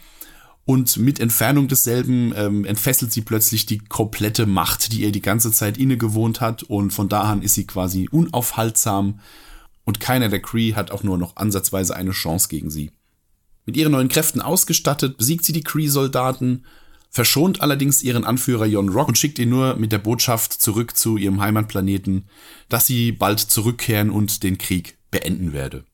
Und 0.64 0.96
mit 0.96 1.20
Entfernung 1.20 1.68
desselben 1.68 2.32
ähm, 2.36 2.64
entfesselt 2.64 3.12
sie 3.12 3.22
plötzlich 3.22 3.66
die 3.66 3.78
komplette 3.78 4.46
Macht, 4.46 4.92
die 4.92 5.02
ihr 5.02 5.12
die 5.12 5.22
ganze 5.22 5.52
Zeit 5.52 5.76
inne 5.76 5.96
gewohnt 5.96 6.40
hat. 6.40 6.62
Und 6.62 6.92
von 6.92 7.08
da 7.08 7.22
an 7.22 7.42
ist 7.42 7.54
sie 7.54 7.66
quasi 7.66 8.08
unaufhaltsam. 8.10 9.20
Und 9.84 10.00
keiner 10.00 10.28
der 10.28 10.40
Cree 10.40 10.74
hat 10.74 10.92
auch 10.92 11.02
nur 11.02 11.18
noch 11.18 11.36
ansatzweise 11.36 11.94
eine 11.94 12.12
Chance 12.12 12.48
gegen 12.48 12.70
sie. 12.70 12.90
Mit 13.66 13.76
ihren 13.76 13.92
neuen 13.92 14.08
Kräften 14.08 14.40
ausgestattet, 14.40 15.16
besiegt 15.18 15.44
sie 15.44 15.52
die 15.52 15.62
Kree-Soldaten, 15.62 16.64
verschont 17.10 17.60
allerdings 17.60 18.02
ihren 18.02 18.24
Anführer 18.24 18.66
Jon 18.66 18.88
Rock 18.88 19.08
und 19.08 19.18
schickt 19.18 19.38
ihn 19.38 19.50
nur 19.50 19.76
mit 19.76 19.92
der 19.92 19.98
Botschaft 19.98 20.52
zurück 20.52 20.96
zu 20.96 21.16
ihrem 21.16 21.40
Heimatplaneten, 21.40 22.24
dass 22.68 22.86
sie 22.86 23.12
bald 23.12 23.40
zurückkehren 23.40 24.10
und 24.10 24.42
den 24.42 24.58
Krieg 24.58 24.96
beenden 25.10 25.52
werde. 25.52 25.84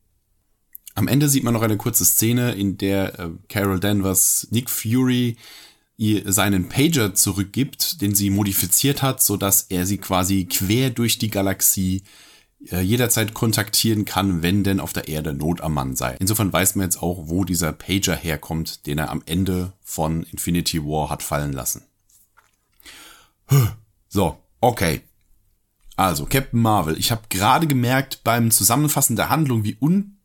Am 0.93 1.07
Ende 1.07 1.29
sieht 1.29 1.43
man 1.43 1.53
noch 1.53 1.61
eine 1.61 1.77
kurze 1.77 2.05
Szene, 2.05 2.53
in 2.53 2.77
der 2.77 3.19
äh, 3.19 3.29
Carol 3.49 3.79
Danvers 3.79 4.47
Nick 4.51 4.69
Fury 4.69 5.37
ihr 5.97 6.31
seinen 6.31 6.69
Pager 6.69 7.15
zurückgibt, 7.15 8.01
den 8.01 8.13
sie 8.13 8.29
modifiziert 8.29 9.01
hat, 9.01 9.21
so 9.21 9.37
dass 9.37 9.63
er 9.63 9.85
sie 9.85 9.97
quasi 9.97 10.45
quer 10.45 10.91
durch 10.91 11.17
die 11.17 11.29
Galaxie 11.29 12.03
jederzeit 12.59 13.33
kontaktieren 13.33 14.05
kann, 14.05 14.41
wenn 14.41 14.63
denn 14.63 14.79
auf 14.79 14.91
der 14.91 15.07
Erde 15.07 15.33
Not 15.33 15.61
am 15.61 15.73
Mann 15.73 15.95
sei. 15.95 16.15
Insofern 16.19 16.51
weiß 16.51 16.75
man 16.75 16.85
jetzt 16.85 17.01
auch, 17.01 17.27
wo 17.27 17.43
dieser 17.43 17.71
Pager 17.71 18.15
herkommt, 18.15 18.87
den 18.87 18.97
er 18.97 19.09
am 19.09 19.21
Ende 19.25 19.73
von 19.83 20.23
Infinity 20.23 20.83
War 20.83 21.09
hat 21.09 21.21
fallen 21.23 21.53
lassen. 21.53 21.83
So, 24.09 24.37
okay. 24.59 25.01
Also, 25.95 26.25
Captain 26.25 26.61
Marvel. 26.61 26.97
Ich 26.97 27.11
habe 27.11 27.23
gerade 27.29 27.67
gemerkt 27.67 28.23
beim 28.23 28.51
Zusammenfassen 28.51 29.15
der 29.15 29.29
Handlung, 29.29 29.63
wie 29.63 29.77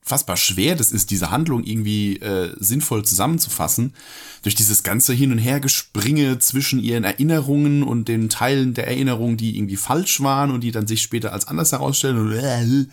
unfassbar 0.02 0.36
schwer 0.36 0.74
das 0.74 0.92
ist, 0.92 1.10
diese 1.10 1.30
Handlung 1.30 1.64
irgendwie 1.64 2.16
äh, 2.16 2.54
sinnvoll 2.58 3.04
zusammenzufassen. 3.04 3.94
Durch 4.42 4.54
dieses 4.54 4.82
ganze 4.82 5.12
Hin- 5.12 5.32
und 5.32 5.38
Hergespringe 5.38 6.38
zwischen 6.38 6.80
ihren 6.80 7.04
Erinnerungen 7.04 7.82
und 7.82 8.08
den 8.08 8.28
Teilen 8.28 8.74
der 8.74 8.88
Erinnerungen, 8.88 9.36
die 9.36 9.56
irgendwie 9.56 9.76
falsch 9.76 10.20
waren 10.20 10.50
und 10.50 10.62
die 10.62 10.72
dann 10.72 10.86
sich 10.86 11.02
später 11.02 11.32
als 11.32 11.46
anders 11.46 11.72
herausstellen. 11.72 12.90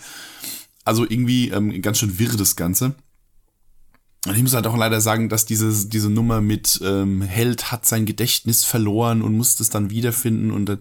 Also 0.86 1.04
irgendwie 1.04 1.50
ähm, 1.50 1.82
ganz 1.82 2.00
schön 2.00 2.20
wirr 2.20 2.38
das 2.38 2.56
Ganze. 2.56 2.96
Und 4.26 4.36
ich 4.36 4.44
muss 4.44 4.54
halt 4.54 4.68
auch 4.68 4.78
leider 4.78 5.02
sagen, 5.02 5.30
dass 5.30 5.46
diese, 5.46 5.88
diese 5.88 6.10
Nummer 6.10 6.42
mit 6.42 6.80
ähm, 6.84 7.22
Held 7.22 7.72
hat 7.72 7.86
sein 7.86 8.06
Gedächtnis 8.06 8.66
verloren 8.66 9.22
und 9.22 9.36
muss 9.36 9.60
es 9.60 9.70
dann 9.70 9.90
wiederfinden 9.90 10.52
und 10.52 10.66
dann 10.68 10.80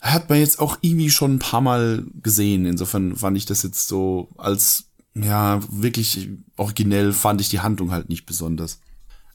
hat 0.00 0.28
man 0.28 0.38
jetzt 0.38 0.60
auch 0.60 0.78
irgendwie 0.80 1.10
schon 1.10 1.34
ein 1.34 1.38
paar 1.38 1.60
Mal 1.60 2.04
gesehen. 2.22 2.66
Insofern 2.66 3.16
fand 3.16 3.36
ich 3.36 3.46
das 3.46 3.62
jetzt 3.62 3.88
so 3.88 4.28
als, 4.36 4.87
ja, 5.22 5.60
wirklich 5.70 6.28
originell 6.56 7.12
fand 7.12 7.40
ich 7.40 7.48
die 7.48 7.60
Handlung 7.60 7.90
halt 7.90 8.08
nicht 8.08 8.26
besonders. 8.26 8.80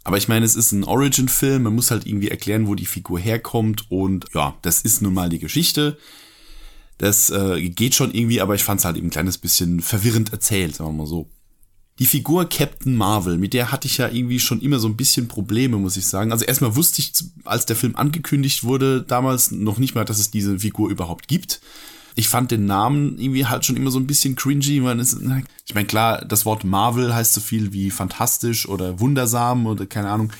Aber 0.03 0.17
ich 0.17 0.27
meine, 0.27 0.45
es 0.45 0.55
ist 0.55 0.71
ein 0.73 0.83
Origin-Film, 0.83 1.63
man 1.63 1.75
muss 1.75 1.91
halt 1.91 2.05
irgendwie 2.05 2.29
erklären, 2.29 2.67
wo 2.67 2.75
die 2.75 2.85
Figur 2.85 3.19
herkommt 3.19 3.89
und 3.89 4.25
ja, 4.33 4.55
das 4.61 4.81
ist 4.81 5.01
nun 5.01 5.13
mal 5.13 5.29
die 5.29 5.39
Geschichte. 5.39 5.97
Das 6.97 7.29
äh, 7.29 7.69
geht 7.69 7.95
schon 7.95 8.13
irgendwie, 8.13 8.41
aber 8.41 8.55
ich 8.55 8.63
fand 8.63 8.79
es 8.79 8.85
halt 8.85 8.97
eben 8.97 9.07
ein 9.07 9.11
kleines 9.11 9.37
bisschen 9.37 9.81
verwirrend 9.81 10.31
erzählt, 10.31 10.75
sagen 10.75 10.91
wir 10.91 11.03
mal 11.03 11.07
so 11.07 11.29
die 11.99 12.05
Figur 12.05 12.49
Captain 12.49 12.95
Marvel, 12.95 13.37
mit 13.37 13.53
der 13.53 13.71
hatte 13.71 13.87
ich 13.87 13.97
ja 13.97 14.09
irgendwie 14.09 14.39
schon 14.39 14.61
immer 14.61 14.79
so 14.79 14.87
ein 14.87 14.97
bisschen 14.97 15.27
Probleme, 15.27 15.77
muss 15.77 15.97
ich 15.97 16.05
sagen. 16.05 16.31
Also 16.31 16.43
erstmal 16.45 16.75
wusste 16.75 17.01
ich, 17.01 17.13
als 17.45 17.65
der 17.65 17.75
Film 17.75 17.95
angekündigt 17.95 18.63
wurde, 18.63 19.03
damals 19.03 19.51
noch 19.51 19.77
nicht 19.77 19.93
mal, 19.93 20.05
dass 20.05 20.19
es 20.19 20.31
diese 20.31 20.59
Figur 20.59 20.89
überhaupt 20.89 21.27
gibt. 21.27 21.61
Ich 22.15 22.27
fand 22.27 22.51
den 22.51 22.65
Namen 22.65 23.17
irgendwie 23.17 23.45
halt 23.45 23.65
schon 23.65 23.75
immer 23.75 23.91
so 23.91 23.99
ein 23.99 24.07
bisschen 24.07 24.35
cringy. 24.35 24.79
Man 24.79 24.99
ist, 24.99 25.17
ich 25.65 25.75
meine, 25.75 25.87
klar, 25.87 26.23
das 26.25 26.45
Wort 26.45 26.63
Marvel 26.63 27.13
heißt 27.13 27.33
so 27.33 27.41
viel 27.41 27.73
wie 27.73 27.89
fantastisch 27.89 28.67
oder 28.67 28.99
wundersam 28.99 29.65
oder 29.65 29.85
keine 29.85 30.09
Ahnung. 30.09 30.31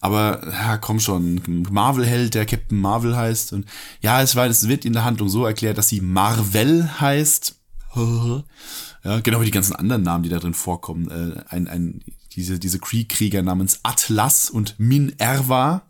Aber 0.00 0.46
ja, 0.52 0.76
komm 0.76 1.00
schon, 1.00 1.40
Marvel-Held, 1.70 2.34
der 2.34 2.44
Captain 2.44 2.78
Marvel 2.78 3.16
heißt. 3.16 3.54
Und 3.54 3.66
ja, 4.02 4.20
es, 4.20 4.36
war, 4.36 4.46
es 4.46 4.68
wird 4.68 4.84
in 4.84 4.92
der 4.92 5.04
Handlung 5.04 5.30
so 5.30 5.46
erklärt, 5.46 5.78
dass 5.78 5.88
sie 5.88 6.00
Marvel 6.00 7.00
heißt. 7.00 7.56
Ja, 9.06 9.20
genau 9.20 9.42
wie 9.42 9.44
die 9.44 9.50
ganzen 9.50 9.76
anderen 9.76 10.02
Namen, 10.02 10.24
die 10.24 10.30
da 10.30 10.38
drin 10.38 10.54
vorkommen. 10.54 11.10
Äh, 11.10 11.44
ein, 11.50 11.68
ein, 11.68 12.00
diese, 12.32 12.58
diese 12.58 12.78
Krieger 12.78 13.42
namens 13.42 13.80
Atlas 13.82 14.48
und 14.48 14.76
Minerva. 14.78 15.82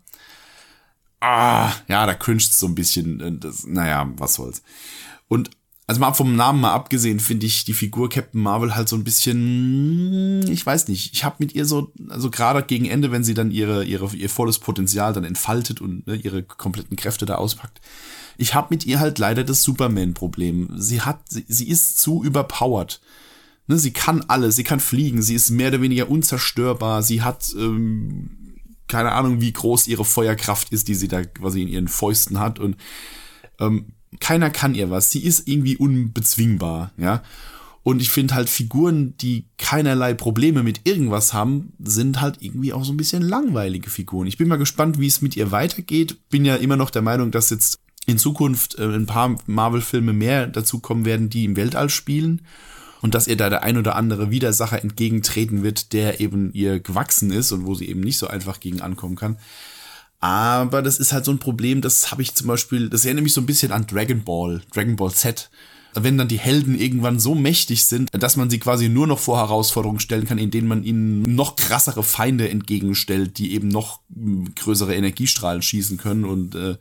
Ah, 1.21 1.71
ja, 1.87 2.05
da 2.05 2.13
cringed 2.13 2.53
so 2.53 2.67
ein 2.67 2.75
bisschen. 2.75 3.39
Das, 3.39 3.65
naja, 3.65 4.11
was 4.17 4.33
soll's. 4.33 4.61
Und 5.27 5.49
also 5.87 6.01
mal 6.01 6.13
vom 6.13 6.35
Namen 6.35 6.61
mal 6.61 6.73
abgesehen, 6.73 7.19
finde 7.19 7.45
ich 7.45 7.63
die 7.63 7.73
Figur 7.73 8.09
Captain 8.09 8.41
Marvel 8.41 8.75
halt 8.75 8.89
so 8.89 8.95
ein 8.95 9.03
bisschen, 9.03 10.49
ich 10.51 10.65
weiß 10.65 10.87
nicht, 10.87 11.13
ich 11.13 11.23
habe 11.23 11.35
mit 11.39 11.53
ihr 11.53 11.65
so, 11.65 11.91
also 12.09 12.31
gerade 12.31 12.63
gegen 12.63 12.85
Ende, 12.85 13.11
wenn 13.11 13.23
sie 13.23 13.35
dann 13.35 13.51
ihre, 13.51 13.85
ihre, 13.85 14.15
ihr 14.15 14.29
volles 14.29 14.57
Potenzial 14.57 15.13
dann 15.13 15.23
entfaltet 15.23 15.81
und 15.81 16.07
ne, 16.07 16.15
ihre 16.15 16.41
kompletten 16.41 16.97
Kräfte 16.97 17.27
da 17.27 17.35
auspackt, 17.35 17.81
ich 18.37 18.55
habe 18.55 18.67
mit 18.71 18.85
ihr 18.85 18.99
halt 18.99 19.19
leider 19.19 19.43
das 19.43 19.61
Superman-Problem. 19.61 20.69
Sie 20.75 21.01
hat, 21.01 21.19
sie, 21.29 21.45
sie 21.47 21.69
ist 21.69 21.99
zu 21.99 22.23
überpowered. 22.23 22.99
Ne, 23.67 23.77
sie 23.77 23.93
kann 23.93 24.25
alles, 24.27 24.55
sie 24.55 24.63
kann 24.63 24.79
fliegen, 24.79 25.21
sie 25.21 25.35
ist 25.35 25.51
mehr 25.51 25.69
oder 25.69 25.81
weniger 25.81 26.09
unzerstörbar, 26.09 27.03
sie 27.03 27.21
hat 27.21 27.53
ähm, 27.57 28.55
keine 28.87 29.11
Ahnung, 29.11 29.39
wie 29.41 29.53
groß 29.53 29.87
ihre 29.87 30.05
Feuerkraft 30.05 30.71
ist, 30.71 30.87
die 30.87 30.95
sie 30.95 31.07
da 31.07 31.23
quasi 31.23 31.61
in 31.61 31.67
ihren 31.67 31.87
Fäusten 31.87 32.39
hat 32.39 32.59
und 32.59 32.77
ähm, 33.59 33.93
keiner 34.19 34.49
kann 34.49 34.75
ihr 34.75 34.89
was. 34.89 35.11
Sie 35.11 35.23
ist 35.23 35.47
irgendwie 35.47 35.77
unbezwingbar, 35.77 36.91
ja. 36.97 37.21
Und 37.83 38.01
ich 38.01 38.09
finde 38.09 38.33
halt 38.33 38.49
Figuren, 38.49 39.15
die 39.17 39.45
keinerlei 39.59 40.15
Probleme 40.15 40.63
mit 40.63 40.87
irgendwas 40.87 41.33
haben, 41.33 41.73
sind 41.77 42.19
halt 42.19 42.37
irgendwie 42.39 42.73
auch 42.73 42.83
so 42.83 42.91
ein 42.91 42.97
bisschen 42.97 43.21
langweilige 43.21 43.91
Figuren. 43.91 44.25
Ich 44.25 44.39
bin 44.39 44.47
mal 44.47 44.55
gespannt, 44.55 44.99
wie 44.99 45.05
es 45.05 45.21
mit 45.21 45.37
ihr 45.37 45.51
weitergeht. 45.51 46.17
Bin 46.31 46.45
ja 46.45 46.55
immer 46.55 46.77
noch 46.77 46.89
der 46.89 47.03
Meinung, 47.03 47.29
dass 47.29 47.51
jetzt 47.51 47.77
in 48.07 48.17
Zukunft 48.17 48.79
äh, 48.79 48.85
ein 48.85 49.05
paar 49.05 49.35
Marvel-Filme 49.45 50.13
mehr 50.13 50.47
dazu 50.47 50.79
kommen 50.79 51.05
werden, 51.05 51.29
die 51.29 51.45
im 51.45 51.55
Weltall 51.55 51.89
spielen. 51.89 52.41
Und 53.01 53.13
dass 53.13 53.27
ihr 53.27 53.37
da 53.37 53.51
der 53.51 53.61
ein 53.61 53.77
oder 53.77 53.95
andere 53.95 54.31
Widersacher 54.31 54.81
entgegentreten 54.81 55.61
wird, 55.61 55.93
der 55.93 56.19
eben 56.19 56.51
ihr 56.53 56.79
gewachsen 56.79 57.31
ist 57.31 57.51
und 57.51 57.67
wo 57.67 57.75
sie 57.75 57.87
eben 57.87 57.99
nicht 57.99 58.17
so 58.17 58.27
einfach 58.27 58.59
gegen 58.59 58.81
ankommen 58.81 59.15
kann. 59.15 59.37
Aber 60.19 60.81
das 60.81 60.97
ist 60.99 61.11
halt 61.13 61.25
so 61.25 61.31
ein 61.31 61.39
Problem, 61.39 61.81
das 61.81 62.11
habe 62.11 62.21
ich 62.21 62.33
zum 62.33 62.47
Beispiel, 62.47 62.89
das 62.89 63.05
erinnert 63.05 63.23
mich 63.23 63.33
so 63.33 63.41
ein 63.41 63.45
bisschen 63.45 63.71
an 63.71 63.85
Dragon 63.85 64.23
Ball, 64.23 64.61
Dragon 64.73 64.95
Ball 64.95 65.11
Z. 65.11 65.49
Wenn 65.93 66.17
dann 66.17 66.27
die 66.27 66.39
Helden 66.39 66.77
irgendwann 66.77 67.19
so 67.19 67.35
mächtig 67.35 67.85
sind, 67.85 68.09
dass 68.11 68.35
man 68.35 68.49
sie 68.49 68.59
quasi 68.59 68.89
nur 68.89 69.07
noch 69.07 69.19
vor 69.19 69.37
Herausforderungen 69.37 70.01
stellen 70.01 70.25
kann, 70.25 70.37
in 70.37 70.51
denen 70.51 70.67
man 70.67 70.83
ihnen 70.83 71.21
noch 71.21 71.55
krassere 71.55 72.03
Feinde 72.03 72.49
entgegenstellt, 72.49 73.37
die 73.37 73.53
eben 73.53 73.69
noch 73.69 74.01
größere 74.55 74.93
Energiestrahlen 74.93 75.61
schießen 75.61 75.97
können 75.97 76.25
und 76.25 76.55
äh, 76.55 76.75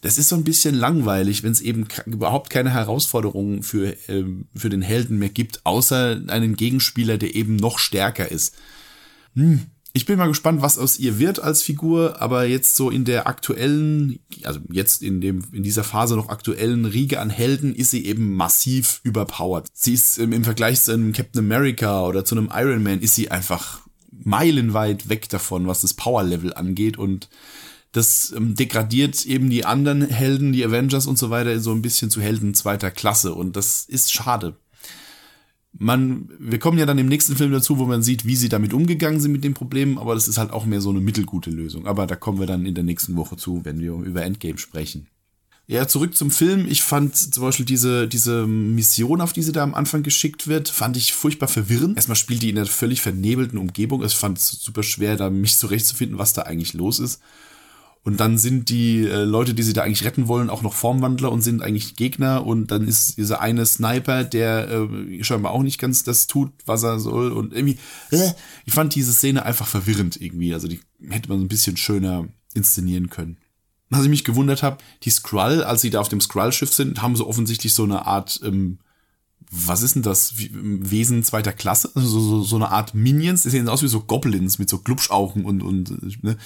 das 0.00 0.16
ist 0.16 0.30
so 0.30 0.36
ein 0.36 0.44
bisschen 0.44 0.74
langweilig, 0.74 1.42
wenn 1.42 1.52
es 1.52 1.60
eben 1.60 1.86
überhaupt 2.06 2.48
keine 2.48 2.70
Herausforderungen 2.70 3.62
für, 3.62 3.94
ähm, 4.08 4.46
für 4.54 4.70
den 4.70 4.82
Helden 4.82 5.18
mehr 5.18 5.28
gibt, 5.28 5.66
außer 5.66 6.22
einen 6.28 6.56
Gegenspieler, 6.56 7.18
der 7.18 7.34
eben 7.34 7.56
noch 7.56 7.78
stärker 7.78 8.30
ist. 8.30 8.56
Hm. 9.34 9.66
Ich 9.92 10.06
bin 10.06 10.18
mal 10.18 10.28
gespannt, 10.28 10.62
was 10.62 10.78
aus 10.78 11.00
ihr 11.00 11.18
wird 11.18 11.40
als 11.40 11.62
Figur, 11.62 12.20
aber 12.22 12.44
jetzt 12.44 12.76
so 12.76 12.90
in 12.90 13.04
der 13.04 13.26
aktuellen, 13.26 14.20
also 14.44 14.60
jetzt 14.70 15.02
in 15.02 15.20
dem, 15.20 15.42
in 15.52 15.64
dieser 15.64 15.82
Phase 15.82 16.14
noch 16.14 16.28
aktuellen 16.28 16.84
Riege 16.84 17.18
an 17.18 17.28
Helden 17.28 17.74
ist 17.74 17.90
sie 17.90 18.06
eben 18.06 18.34
massiv 18.34 19.00
überpowered. 19.02 19.66
Sie 19.72 19.94
ist 19.94 20.18
im, 20.18 20.32
im 20.32 20.44
Vergleich 20.44 20.80
zu 20.82 20.92
einem 20.92 21.12
Captain 21.12 21.44
America 21.44 22.06
oder 22.06 22.24
zu 22.24 22.36
einem 22.36 22.50
Iron 22.54 22.84
Man 22.84 23.00
ist 23.00 23.16
sie 23.16 23.32
einfach 23.32 23.80
meilenweit 24.12 25.08
weg 25.08 25.28
davon, 25.28 25.66
was 25.66 25.80
das 25.80 25.94
Power 25.94 26.22
Level 26.22 26.54
angeht 26.54 26.96
und 26.96 27.28
das 27.92 28.32
ähm, 28.36 28.54
degradiert 28.54 29.26
eben 29.26 29.50
die 29.50 29.64
anderen 29.64 30.08
Helden, 30.08 30.52
die 30.52 30.64
Avengers 30.64 31.06
und 31.06 31.18
so 31.18 31.30
weiter, 31.30 31.58
so 31.58 31.72
ein 31.72 31.82
bisschen 31.82 32.10
zu 32.10 32.20
Helden 32.20 32.54
zweiter 32.54 32.90
Klasse. 32.90 33.34
Und 33.34 33.56
das 33.56 33.84
ist 33.86 34.12
schade. 34.12 34.56
Man, 35.82 36.28
wir 36.38 36.58
kommen 36.58 36.76
ja 36.76 36.84
dann 36.84 36.98
im 36.98 37.06
nächsten 37.08 37.36
Film 37.36 37.52
dazu, 37.52 37.78
wo 37.78 37.86
man 37.86 38.02
sieht, 38.02 38.26
wie 38.26 38.36
sie 38.36 38.50
damit 38.50 38.74
umgegangen 38.74 39.18
sind 39.18 39.32
mit 39.32 39.44
dem 39.44 39.54
Problem, 39.54 39.96
aber 39.96 40.12
das 40.12 40.28
ist 40.28 40.36
halt 40.36 40.50
auch 40.50 40.66
mehr 40.66 40.82
so 40.82 40.90
eine 40.90 41.00
mittelgute 41.00 41.50
Lösung. 41.50 41.86
Aber 41.86 42.06
da 42.06 42.16
kommen 42.16 42.38
wir 42.38 42.46
dann 42.46 42.66
in 42.66 42.74
der 42.74 42.84
nächsten 42.84 43.16
Woche 43.16 43.38
zu, 43.38 43.64
wenn 43.64 43.80
wir 43.80 43.94
über 43.94 44.22
Endgame 44.22 44.58
sprechen. 44.58 45.06
Ja, 45.66 45.88
zurück 45.88 46.14
zum 46.14 46.30
Film. 46.30 46.66
Ich 46.68 46.82
fand 46.82 47.16
zum 47.16 47.44
Beispiel 47.44 47.64
diese, 47.64 48.06
diese 48.08 48.46
Mission, 48.46 49.22
auf 49.22 49.32
die 49.32 49.40
sie 49.40 49.52
da 49.52 49.62
am 49.62 49.74
Anfang 49.74 50.02
geschickt 50.02 50.48
wird, 50.48 50.68
fand 50.68 50.98
ich 50.98 51.14
furchtbar 51.14 51.48
verwirrend. 51.48 51.96
Erstmal 51.96 52.16
spielt 52.16 52.42
die 52.42 52.50
in 52.50 52.58
einer 52.58 52.66
völlig 52.66 53.00
vernebelten 53.00 53.56
Umgebung. 53.56 54.04
Ich 54.04 54.16
fand 54.16 54.36
es 54.36 54.50
super 54.50 54.82
schwer, 54.82 55.16
da 55.16 55.30
mich 55.30 55.56
zurechtzufinden, 55.56 56.18
was 56.18 56.34
da 56.34 56.42
eigentlich 56.42 56.74
los 56.74 56.98
ist. 56.98 57.22
Und 58.02 58.18
dann 58.18 58.38
sind 58.38 58.70
die 58.70 59.04
äh, 59.04 59.24
Leute, 59.24 59.52
die 59.52 59.62
sie 59.62 59.74
da 59.74 59.82
eigentlich 59.82 60.04
retten 60.04 60.26
wollen, 60.26 60.48
auch 60.48 60.62
noch 60.62 60.72
Formwandler 60.72 61.30
und 61.30 61.42
sind 61.42 61.62
eigentlich 61.62 61.96
Gegner. 61.96 62.46
Und 62.46 62.70
dann 62.70 62.88
ist 62.88 63.18
dieser 63.18 63.40
eine 63.42 63.66
Sniper, 63.66 64.24
der 64.24 64.70
äh, 64.70 65.22
scheinbar 65.22 65.52
auch 65.52 65.62
nicht 65.62 65.78
ganz 65.78 66.02
das 66.02 66.26
tut, 66.26 66.50
was 66.64 66.82
er 66.82 66.98
soll. 66.98 67.30
Und 67.30 67.52
irgendwie, 67.52 67.78
äh, 68.10 68.32
ich 68.64 68.72
fand 68.72 68.94
diese 68.94 69.12
Szene 69.12 69.44
einfach 69.44 69.66
verwirrend 69.66 70.18
irgendwie. 70.20 70.54
Also 70.54 70.66
die 70.66 70.80
hätte 71.08 71.28
man 71.28 71.38
so 71.38 71.44
ein 71.44 71.48
bisschen 71.48 71.76
schöner 71.76 72.26
inszenieren 72.54 73.10
können. 73.10 73.36
Was 73.90 74.04
ich 74.04 74.08
mich 74.08 74.24
gewundert 74.24 74.62
habe, 74.62 74.78
die 75.02 75.10
Skrull, 75.10 75.62
als 75.62 75.82
sie 75.82 75.90
da 75.90 76.00
auf 76.00 76.08
dem 76.08 76.20
Skrull-Schiff 76.20 76.72
sind, 76.72 77.02
haben 77.02 77.16
so 77.16 77.26
offensichtlich 77.26 77.74
so 77.74 77.82
eine 77.82 78.06
Art, 78.06 78.40
ähm, 78.44 78.78
was 79.50 79.82
ist 79.82 79.96
denn 79.96 80.02
das? 80.02 80.34
Wesen 80.36 81.22
zweiter 81.24 81.52
Klasse? 81.52 81.90
Also 81.94 82.20
so, 82.20 82.42
so, 82.42 82.56
eine 82.56 82.70
Art 82.70 82.94
Minions. 82.94 83.42
Die 83.42 83.50
sehen 83.50 83.68
aus 83.68 83.82
wie 83.82 83.88
so 83.88 84.00
Goblins 84.00 84.58
mit 84.58 84.70
so 84.70 84.78
Glubschaugen 84.78 85.44
und, 85.44 85.62
und 85.62 86.22
ne? 86.22 86.36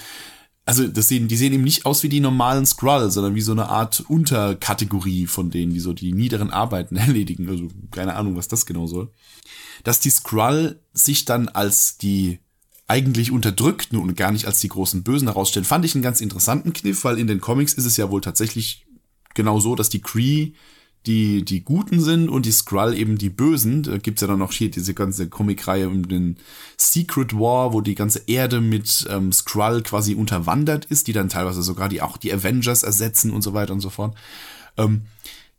Also 0.67 0.87
das 0.89 1.09
sehen, 1.09 1.29
die 1.29 1.37
sehen 1.37 1.53
eben 1.53 1.65
nicht 1.65 1.85
aus 1.85 2.03
wie 2.03 2.09
die 2.09 2.21
normalen 2.21 2.65
Skrull, 2.65 3.11
sondern 3.11 3.35
wie 3.35 3.43
so 3.43 3.53
eine 3.53 3.69
Art 3.69 4.05
Unterkategorie 4.09 5.27
von 5.27 5.51
denen, 5.51 5.75
die 5.75 5.81
so 5.81 5.93
die 5.93 6.13
niederen 6.13 6.51
Arbeiten 6.51 6.97
erledigen. 6.97 7.49
Also 7.49 7.69
keine 7.91 8.15
Ahnung, 8.15 8.37
was 8.37 8.49
das 8.49 8.65
genau 8.67 8.87
soll. 8.87 9.11
Dass 9.83 10.01
die 10.01 10.11
Skrull 10.11 10.81
sich 10.93 11.25
dann 11.27 11.49
als 11.49 11.99
die 11.99 12.41
eigentlich 12.87 13.31
Unterdrückten 13.31 13.99
und 13.99 14.17
gar 14.17 14.31
nicht 14.31 14.47
als 14.47 14.61
die 14.61 14.69
großen 14.69 15.03
Bösen 15.03 15.29
herausstellen, 15.29 15.65
fand 15.65 15.85
ich 15.85 15.95
einen 15.95 16.03
ganz 16.03 16.21
interessanten 16.21 16.73
Kniff, 16.73 17.05
weil 17.05 17.19
in 17.19 17.27
den 17.27 17.41
Comics 17.41 17.73
ist 17.75 17.87
es 17.87 17.97
ja 17.97 18.11
wohl 18.11 18.21
tatsächlich 18.21 18.87
genau 19.35 19.61
so, 19.61 19.75
dass 19.75 19.89
die 19.89 20.03
Kree 20.03 20.53
die, 21.07 21.45
die 21.45 21.63
Guten 21.63 22.01
sind 22.01 22.29
und 22.29 22.47
die 22.47 22.53
Skrull 22.53 22.95
eben 22.97 23.19
die 23.19 23.29
Bösen. 23.29 23.83
Da 23.83 23.99
gibt's 23.99 24.23
ja 24.23 24.29
dann 24.29 24.39
noch 24.39 24.53
hier 24.53 24.71
diese 24.71 24.95
ganze 24.95 25.29
Comicreihe 25.29 25.89
um 25.89 26.09
den 26.09 26.37
Secret 26.77 27.35
War, 27.35 27.73
wo 27.73 27.81
die 27.81 27.95
ganze 27.95 28.23
Erde 28.27 28.61
mit 28.61 29.07
ähm, 29.11 29.33
Skrull 29.33 29.83
quasi 29.83 30.15
unterwandert 30.15 30.87
ist, 30.87 31.07
die 31.07 31.13
dann 31.13 31.29
teilweise 31.29 31.63
sogar 31.63 31.89
die 31.89 32.01
auch 32.01 32.17
die 32.17 32.33
Avengers 32.33 32.83
ersetzen 32.83 33.31
und 33.31 33.43
so 33.43 33.53
weiter 33.53 33.75
und 33.75 33.81
so 33.81 33.91
fort. 33.91 34.17
Ähm, 34.77 35.03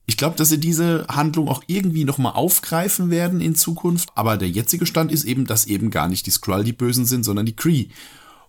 ich 0.07 0.17
glaube, 0.17 0.35
dass 0.35 0.49
sie 0.49 0.59
diese 0.59 1.05
Handlung 1.07 1.47
auch 1.47 1.63
irgendwie 1.67 2.05
nochmal 2.05 2.33
aufgreifen 2.33 3.09
werden 3.09 3.41
in 3.41 3.55
Zukunft. 3.55 4.09
Aber 4.15 4.37
der 4.37 4.49
jetzige 4.49 4.85
Stand 4.85 5.11
ist 5.11 5.25
eben, 5.25 5.45
dass 5.45 5.65
eben 5.65 5.89
gar 5.89 6.07
nicht 6.07 6.25
die 6.25 6.31
Skrull 6.31 6.63
die 6.63 6.73
Bösen 6.73 7.05
sind, 7.05 7.23
sondern 7.23 7.45
die 7.45 7.55
Kree. 7.55 7.87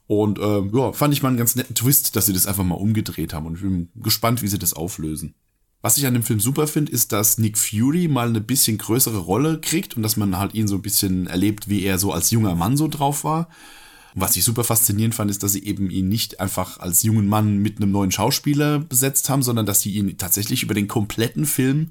Und 0.06 0.38
äh, 0.38 0.62
ja, 0.72 0.92
fand 0.92 1.14
ich 1.14 1.22
mal 1.22 1.28
einen 1.28 1.38
ganz 1.38 1.56
netten 1.56 1.74
Twist, 1.74 2.14
dass 2.14 2.26
sie 2.26 2.32
das 2.32 2.46
einfach 2.46 2.64
mal 2.64 2.74
umgedreht 2.74 3.32
haben. 3.32 3.46
Und 3.46 3.56
ich 3.56 3.62
bin 3.62 3.88
gespannt, 3.96 4.42
wie 4.42 4.48
sie 4.48 4.58
das 4.58 4.74
auflösen. 4.74 5.34
Was 5.82 5.98
ich 5.98 6.06
an 6.06 6.14
dem 6.14 6.22
Film 6.22 6.40
super 6.40 6.66
finde, 6.66 6.92
ist, 6.92 7.12
dass 7.12 7.38
Nick 7.38 7.58
Fury 7.58 8.08
mal 8.08 8.28
eine 8.28 8.40
bisschen 8.40 8.78
größere 8.78 9.18
Rolle 9.18 9.60
kriegt 9.60 9.96
und 9.96 10.02
dass 10.02 10.16
man 10.16 10.38
halt 10.38 10.54
ihn 10.54 10.68
so 10.68 10.76
ein 10.76 10.82
bisschen 10.82 11.26
erlebt, 11.26 11.68
wie 11.68 11.82
er 11.82 11.98
so 11.98 12.12
als 12.12 12.30
junger 12.30 12.54
Mann 12.54 12.76
so 12.76 12.88
drauf 12.88 13.24
war. 13.24 13.48
Was 14.14 14.34
ich 14.34 14.44
super 14.44 14.64
faszinierend 14.64 15.14
fand, 15.14 15.30
ist, 15.30 15.42
dass 15.42 15.52
sie 15.52 15.64
eben 15.64 15.90
ihn 15.90 16.08
nicht 16.08 16.40
einfach 16.40 16.80
als 16.80 17.02
jungen 17.02 17.28
Mann 17.28 17.58
mit 17.58 17.76
einem 17.76 17.92
neuen 17.92 18.10
Schauspieler 18.10 18.78
besetzt 18.78 19.28
haben, 19.28 19.42
sondern 19.42 19.66
dass 19.66 19.82
sie 19.82 19.92
ihn 19.92 20.16
tatsächlich 20.16 20.62
über 20.62 20.72
den 20.72 20.88
kompletten 20.88 21.44
Film 21.44 21.90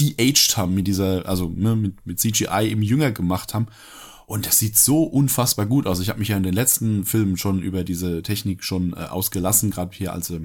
de-aged 0.00 0.56
haben 0.56 0.74
mit 0.74 0.88
dieser, 0.88 1.26
also 1.26 1.48
ne, 1.48 1.76
mit, 1.76 2.04
mit 2.04 2.18
CGI 2.18 2.68
eben 2.68 2.82
jünger 2.82 3.12
gemacht 3.12 3.54
haben. 3.54 3.68
Und 4.26 4.46
das 4.46 4.58
sieht 4.58 4.76
so 4.76 5.04
unfassbar 5.04 5.66
gut 5.66 5.86
aus. 5.86 6.00
Ich 6.00 6.08
habe 6.08 6.18
mich 6.18 6.28
ja 6.28 6.36
in 6.36 6.42
den 6.42 6.54
letzten 6.54 7.04
Filmen 7.04 7.36
schon 7.36 7.62
über 7.62 7.84
diese 7.84 8.22
Technik 8.22 8.64
schon 8.64 8.92
äh, 8.94 8.96
ausgelassen, 8.96 9.70
gerade 9.70 9.94
hier 9.94 10.12
als 10.12 10.30
äh, 10.30 10.40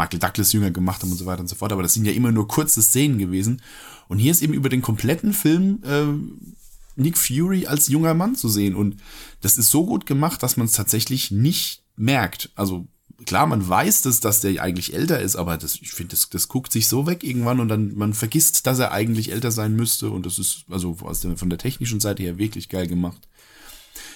Michael 0.00 0.18
Douglas 0.18 0.52
jünger 0.52 0.70
gemacht 0.70 1.02
haben 1.02 1.12
und 1.12 1.18
so 1.18 1.26
weiter 1.26 1.40
und 1.40 1.48
so 1.48 1.56
fort. 1.56 1.72
Aber 1.72 1.82
das 1.82 1.92
sind 1.92 2.06
ja 2.06 2.12
immer 2.12 2.32
nur 2.32 2.48
kurze 2.48 2.82
Szenen 2.82 3.18
gewesen. 3.18 3.60
Und 4.08 4.18
hier 4.18 4.30
ist 4.30 4.42
eben 4.42 4.54
über 4.54 4.70
den 4.70 4.80
kompletten 4.80 5.34
Film 5.34 5.82
äh, 5.84 7.00
Nick 7.00 7.18
Fury 7.18 7.66
als 7.66 7.88
junger 7.88 8.14
Mann 8.14 8.34
zu 8.34 8.48
sehen. 8.48 8.74
Und 8.74 8.96
das 9.42 9.58
ist 9.58 9.70
so 9.70 9.84
gut 9.84 10.06
gemacht, 10.06 10.42
dass 10.42 10.56
man 10.56 10.66
es 10.66 10.72
tatsächlich 10.72 11.30
nicht 11.30 11.82
merkt. 11.96 12.50
Also 12.54 12.86
klar, 13.26 13.46
man 13.46 13.68
weiß 13.68 14.02
das, 14.02 14.20
dass 14.20 14.40
der 14.40 14.62
eigentlich 14.62 14.94
älter 14.94 15.20
ist, 15.20 15.36
aber 15.36 15.58
das, 15.58 15.76
ich 15.76 15.92
finde, 15.92 16.16
das, 16.16 16.30
das 16.30 16.48
guckt 16.48 16.72
sich 16.72 16.88
so 16.88 17.06
weg 17.06 17.22
irgendwann 17.22 17.60
und 17.60 17.68
dann 17.68 17.94
man 17.94 18.14
vergisst, 18.14 18.66
dass 18.66 18.78
er 18.78 18.92
eigentlich 18.92 19.30
älter 19.30 19.50
sein 19.50 19.76
müsste. 19.76 20.10
Und 20.10 20.24
das 20.24 20.38
ist 20.38 20.64
also 20.70 20.96
aus 21.02 21.20
der, 21.20 21.36
von 21.36 21.50
der 21.50 21.58
technischen 21.58 22.00
Seite 22.00 22.22
her 22.22 22.38
wirklich 22.38 22.70
geil 22.70 22.86
gemacht. 22.86 23.28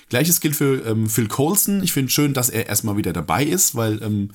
Gleiches 0.08 0.40
gilt 0.40 0.56
für 0.56 0.86
ähm, 0.86 1.10
Phil 1.10 1.28
Coulson. 1.28 1.82
Ich 1.82 1.92
finde 1.92 2.10
schön, 2.10 2.32
dass 2.32 2.48
er 2.48 2.66
erstmal 2.66 2.96
wieder 2.96 3.12
dabei 3.12 3.44
ist, 3.44 3.74
weil 3.74 4.02
ähm, 4.02 4.30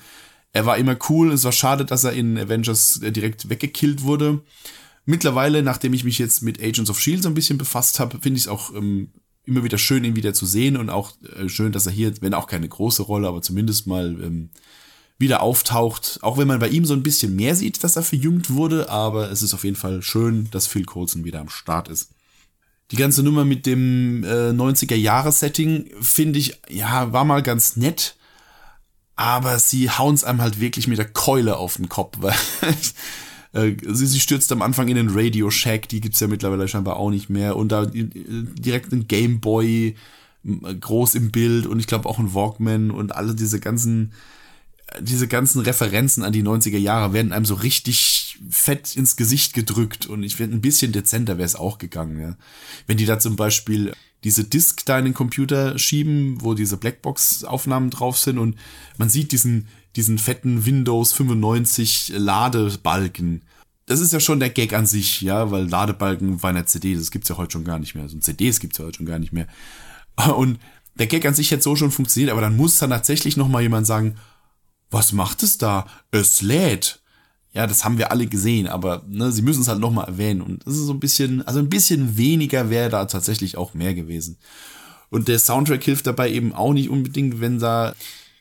er 0.53 0.65
war 0.65 0.77
immer 0.77 0.97
cool. 1.09 1.31
Es 1.31 1.43
war 1.43 1.51
schade, 1.51 1.85
dass 1.85 2.03
er 2.03 2.13
in 2.13 2.37
Avengers 2.37 3.01
äh, 3.01 3.11
direkt 3.11 3.49
weggekillt 3.49 4.03
wurde. 4.03 4.41
Mittlerweile, 5.05 5.63
nachdem 5.63 5.93
ich 5.93 6.03
mich 6.03 6.19
jetzt 6.19 6.41
mit 6.41 6.61
Agents 6.61 6.89
of 6.89 6.99
Shield 6.99 7.23
so 7.23 7.29
ein 7.29 7.35
bisschen 7.35 7.57
befasst 7.57 7.99
habe, 7.99 8.19
finde 8.19 8.37
ich 8.37 8.43
es 8.43 8.47
auch 8.47 8.73
ähm, 8.73 9.09
immer 9.45 9.63
wieder 9.63 9.77
schön, 9.77 10.03
ihn 10.03 10.15
wieder 10.15 10.33
zu 10.33 10.45
sehen 10.45 10.77
und 10.77 10.89
auch 10.89 11.13
äh, 11.37 11.49
schön, 11.49 11.71
dass 11.71 11.85
er 11.85 11.91
hier, 11.91 12.13
wenn 12.21 12.33
auch 12.33 12.47
keine 12.47 12.67
große 12.67 13.03
Rolle, 13.03 13.27
aber 13.27 13.41
zumindest 13.41 13.87
mal 13.87 14.15
ähm, 14.21 14.49
wieder 15.17 15.41
auftaucht. 15.41 16.19
Auch 16.21 16.37
wenn 16.37 16.47
man 16.47 16.59
bei 16.59 16.69
ihm 16.69 16.85
so 16.85 16.93
ein 16.93 17.03
bisschen 17.03 17.35
mehr 17.35 17.55
sieht, 17.55 17.83
dass 17.83 17.95
er 17.95 18.03
verjüngt 18.03 18.51
wurde, 18.51 18.89
aber 18.89 19.31
es 19.31 19.41
ist 19.41 19.53
auf 19.53 19.63
jeden 19.63 19.75
Fall 19.75 20.01
schön, 20.01 20.47
dass 20.51 20.67
Phil 20.67 20.85
Coulson 20.85 21.25
wieder 21.25 21.41
am 21.41 21.49
Start 21.49 21.89
ist. 21.89 22.11
Die 22.91 22.95
ganze 22.95 23.21
Nummer 23.21 23.45
mit 23.45 23.65
dem 23.65 24.23
äh, 24.23 24.49
90er-Jahre-Setting 24.49 25.91
finde 26.01 26.39
ich, 26.39 26.59
ja, 26.69 27.11
war 27.13 27.25
mal 27.25 27.43
ganz 27.43 27.75
nett, 27.75 28.15
aber 29.19 29.59
sie 29.59 29.89
hauen 29.89 30.15
es 30.15 30.23
einem 30.23 30.41
halt 30.41 30.59
wirklich 30.59 30.87
mit 30.87 30.97
der 30.97 31.09
Keule 31.09 31.57
auf 31.57 31.75
den 31.75 31.89
Kopf, 31.89 32.17
weil 32.21 32.35
Äh, 33.53 33.75
sie, 33.81 34.07
sie 34.07 34.19
stürzt 34.19 34.51
am 34.51 34.61
Anfang 34.61 34.89
in 34.89 34.95
den 34.95 35.09
Radio 35.09 35.49
Shack, 35.49 35.89
die 35.89 36.01
gibt's 36.01 36.19
ja 36.19 36.27
mittlerweile 36.27 36.67
scheinbar 36.67 36.97
auch 36.97 37.09
nicht 37.09 37.29
mehr. 37.29 37.55
Und 37.55 37.71
da 37.71 37.83
äh, 37.83 38.07
direkt 38.13 38.91
ein 38.91 39.07
Game 39.07 39.39
Boy 39.39 39.95
groß 40.43 41.15
im 41.15 41.31
Bild 41.31 41.65
und 41.65 41.79
ich 41.79 41.87
glaube 41.87 42.07
auch 42.07 42.19
ein 42.19 42.33
Walkman 42.33 42.91
und 42.91 43.15
alle 43.15 43.35
diese 43.35 43.59
ganzen, 43.59 44.13
diese 45.01 45.27
ganzen 45.27 45.61
Referenzen 45.61 46.23
an 46.23 46.31
die 46.31 46.43
90er 46.43 46.77
Jahre 46.77 47.11
werden 47.11 47.33
einem 47.33 47.45
so 47.45 47.55
richtig 47.55 48.39
fett 48.49 48.95
ins 48.95 49.17
Gesicht 49.17 49.53
gedrückt 49.53 50.05
und 50.05 50.23
ich 50.23 50.37
finde 50.37 50.55
ein 50.55 50.61
bisschen 50.61 50.91
dezenter 50.93 51.37
wäre 51.37 51.45
es 51.45 51.55
auch 51.55 51.77
gegangen, 51.77 52.19
ja. 52.19 52.37
Wenn 52.87 52.97
die 52.97 53.05
da 53.05 53.19
zum 53.19 53.35
Beispiel 53.35 53.93
diese 54.23 54.43
Disk 54.43 54.85
da 54.85 54.99
in 54.99 55.05
den 55.05 55.13
Computer 55.13 55.77
schieben, 55.77 56.41
wo 56.41 56.53
diese 56.53 56.77
Blackbox-Aufnahmen 56.77 57.89
drauf 57.89 58.17
sind 58.17 58.37
und 58.37 58.57
man 58.97 59.09
sieht 59.09 59.31
diesen, 59.31 59.67
diesen 59.95 60.17
fetten 60.17 60.65
Windows 60.65 61.13
95 61.13 62.13
Ladebalken. 62.15 63.43
Das 63.85 64.01
ist 64.01 64.13
ja 64.13 64.19
schon 64.19 64.39
der 64.39 64.49
Gag 64.49 64.73
an 64.73 64.85
sich, 64.85 65.21
ja, 65.21 65.51
weil 65.51 65.67
Ladebalken 65.67 66.37
bei 66.37 66.49
einer 66.49 66.65
CD, 66.65 66.95
das 66.95 67.11
gibt's 67.11 67.29
ja 67.29 67.37
heute 67.37 67.53
schon 67.53 67.63
gar 67.63 67.79
nicht 67.79 67.95
mehr. 67.95 68.03
Also 68.03 68.19
CDs 68.19 68.59
gibt's 68.59 68.77
ja 68.77 68.85
heute 68.85 68.97
schon 68.97 69.05
gar 69.05 69.19
nicht 69.19 69.33
mehr. 69.33 69.47
Und 70.35 70.59
der 70.95 71.07
Gag 71.07 71.25
an 71.25 71.33
sich 71.33 71.51
hätte 71.51 71.63
so 71.63 71.75
schon 71.75 71.91
funktioniert, 71.91 72.31
aber 72.31 72.41
dann 72.41 72.57
muss 72.57 72.77
dann 72.77 72.89
tatsächlich 72.89 73.37
noch 73.37 73.47
mal 73.47 73.61
jemand 73.61 73.87
sagen, 73.87 74.17
was 74.91 75.13
macht 75.13 75.43
es 75.43 75.57
da? 75.57 75.87
Es 76.11 76.41
lädt. 76.41 77.01
Ja, 77.51 77.65
das 77.65 77.83
haben 77.83 77.97
wir 77.97 78.11
alle 78.11 78.27
gesehen, 78.27 78.67
aber 78.67 79.03
ne, 79.07 79.31
sie 79.31 79.41
müssen 79.41 79.61
es 79.61 79.67
halt 79.67 79.79
noch 79.79 79.91
mal 79.91 80.03
erwähnen. 80.03 80.41
Und 80.41 80.65
das 80.67 80.75
ist 80.75 80.85
so 80.85 80.93
ein 80.93 80.99
bisschen, 80.99 81.45
also 81.47 81.59
ein 81.59 81.69
bisschen 81.69 82.15
weniger 82.15 82.69
wäre 82.69 82.89
da 82.89 83.05
tatsächlich 83.05 83.57
auch 83.57 83.73
mehr 83.73 83.95
gewesen. 83.95 84.37
Und 85.09 85.27
der 85.27 85.39
Soundtrack 85.39 85.83
hilft 85.83 86.05
dabei 86.05 86.31
eben 86.31 86.53
auch 86.53 86.73
nicht 86.73 86.89
unbedingt, 86.89 87.41
wenn 87.41 87.57
da 87.57 87.95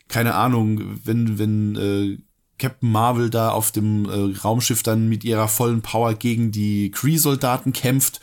keine 0.09 0.35
Ahnung, 0.35 0.99
wenn, 1.05 1.39
wenn 1.39 1.75
äh, 1.75 2.17
Captain 2.57 2.91
Marvel 2.91 3.29
da 3.29 3.51
auf 3.51 3.71
dem 3.71 4.05
äh, 4.05 4.37
Raumschiff 4.37 4.83
dann 4.83 5.07
mit 5.07 5.23
ihrer 5.23 5.47
vollen 5.47 5.81
Power 5.81 6.13
gegen 6.15 6.51
die 6.51 6.91
Kree-Soldaten 6.91 7.73
kämpft 7.73 8.19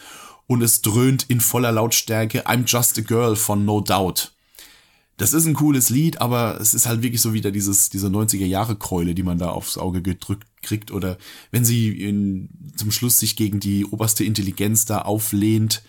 und 0.47 0.63
es 0.63 0.83
dröhnt 0.83 1.25
in 1.29 1.41
voller 1.41 1.73
Lautstärke 1.73 2.47
I'm 2.47 2.65
Just 2.67 2.99
a 2.99 3.03
Girl 3.03 3.35
von 3.35 3.65
No 3.65 3.81
Doubt. 3.81 4.33
Das 5.17 5.33
ist 5.33 5.47
ein 5.47 5.55
cooles 5.55 5.89
Lied, 5.89 6.21
aber 6.21 6.61
es 6.61 6.75
ist 6.75 6.87
halt 6.87 7.03
wirklich 7.03 7.23
so 7.23 7.33
wieder 7.33 7.51
dieses, 7.51 7.89
diese 7.89 8.09
90er 8.09 8.45
Jahre 8.45 8.77
Keule, 8.77 9.15
die 9.15 9.23
man 9.23 9.39
da 9.39 9.49
aufs 9.49 9.79
Auge 9.79 10.03
gedrückt 10.03 10.47
kriegt. 10.67 10.91
Oder 10.91 11.17
wenn 11.51 11.65
sie 11.65 11.89
in, 11.89 12.51
zum 12.77 12.91
Schluss 12.91 13.19
sich 13.19 13.37
gegen 13.37 13.61
die 13.61 13.87
oberste 13.87 14.25
Intelligenz 14.25 14.85
da 14.85 15.03
auflehnt 15.03 15.83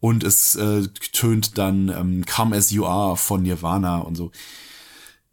und 0.00 0.24
es 0.24 0.54
äh, 0.56 0.88
tönt 1.12 1.56
dann 1.56 1.88
ähm, 1.88 2.24
Come 2.26 2.54
As 2.54 2.70
You 2.70 2.86
Are 2.86 3.16
von 3.16 3.42
Nirvana 3.42 3.98
und 3.98 4.16
so. 4.16 4.30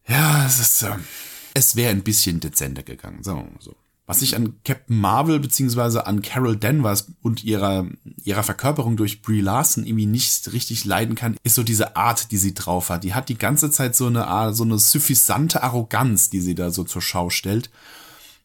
Ja, 0.07 0.45
es 0.45 0.59
ist, 0.59 0.83
äh, 0.83 0.95
es 1.53 1.75
wäre 1.75 1.91
ein 1.91 2.03
bisschen 2.03 2.39
dezenter 2.39 2.83
gegangen, 2.83 3.23
sagen 3.23 3.39
wir 3.39 3.51
mal 3.51 3.61
so. 3.61 3.75
Was 4.05 4.21
ich 4.21 4.35
an 4.35 4.57
Captain 4.65 4.99
Marvel 4.99 5.39
beziehungsweise 5.39 6.05
an 6.05 6.21
Carol 6.21 6.57
Danvers 6.57 7.07
und 7.21 7.45
ihrer, 7.45 7.87
ihrer 8.23 8.43
Verkörperung 8.43 8.97
durch 8.97 9.21
Brie 9.21 9.39
Larson 9.39 9.85
irgendwie 9.85 10.05
nicht 10.05 10.51
richtig 10.51 10.83
leiden 10.83 11.15
kann, 11.15 11.37
ist 11.43 11.55
so 11.55 11.63
diese 11.63 11.95
Art, 11.95 12.31
die 12.31 12.37
sie 12.37 12.53
drauf 12.53 12.89
hat. 12.89 13.05
Die 13.05 13.13
hat 13.13 13.29
die 13.29 13.37
ganze 13.37 13.71
Zeit 13.71 13.95
so 13.95 14.07
eine, 14.07 14.53
so 14.53 14.65
eine 14.65 14.77
suffisante 14.77 15.63
Arroganz, 15.63 16.29
die 16.29 16.41
sie 16.41 16.53
da 16.53 16.69
so 16.69 16.83
zur 16.83 17.01
Schau 17.01 17.29
stellt. 17.29 17.69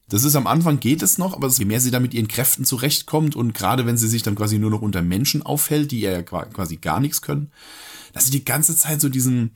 Das 0.08 0.24
ist 0.24 0.36
am 0.36 0.46
Anfang 0.46 0.80
geht 0.80 1.02
es 1.02 1.18
noch, 1.18 1.34
aber 1.34 1.48
je 1.48 1.66
mehr 1.66 1.80
sie 1.80 1.90
da 1.90 2.00
mit 2.00 2.14
ihren 2.14 2.28
Kräften 2.28 2.64
zurechtkommt 2.64 3.36
und 3.36 3.52
gerade 3.52 3.84
wenn 3.84 3.98
sie 3.98 4.08
sich 4.08 4.22
dann 4.22 4.36
quasi 4.36 4.58
nur 4.58 4.70
noch 4.70 4.80
unter 4.80 5.02
Menschen 5.02 5.42
aufhält, 5.42 5.90
die 5.90 6.00
ja 6.00 6.22
quasi 6.22 6.76
gar 6.76 6.98
nichts 7.00 7.20
können, 7.20 7.50
dass 8.14 8.24
sie 8.24 8.30
die 8.30 8.44
ganze 8.44 8.74
Zeit 8.74 9.02
so 9.02 9.10
diesen, 9.10 9.50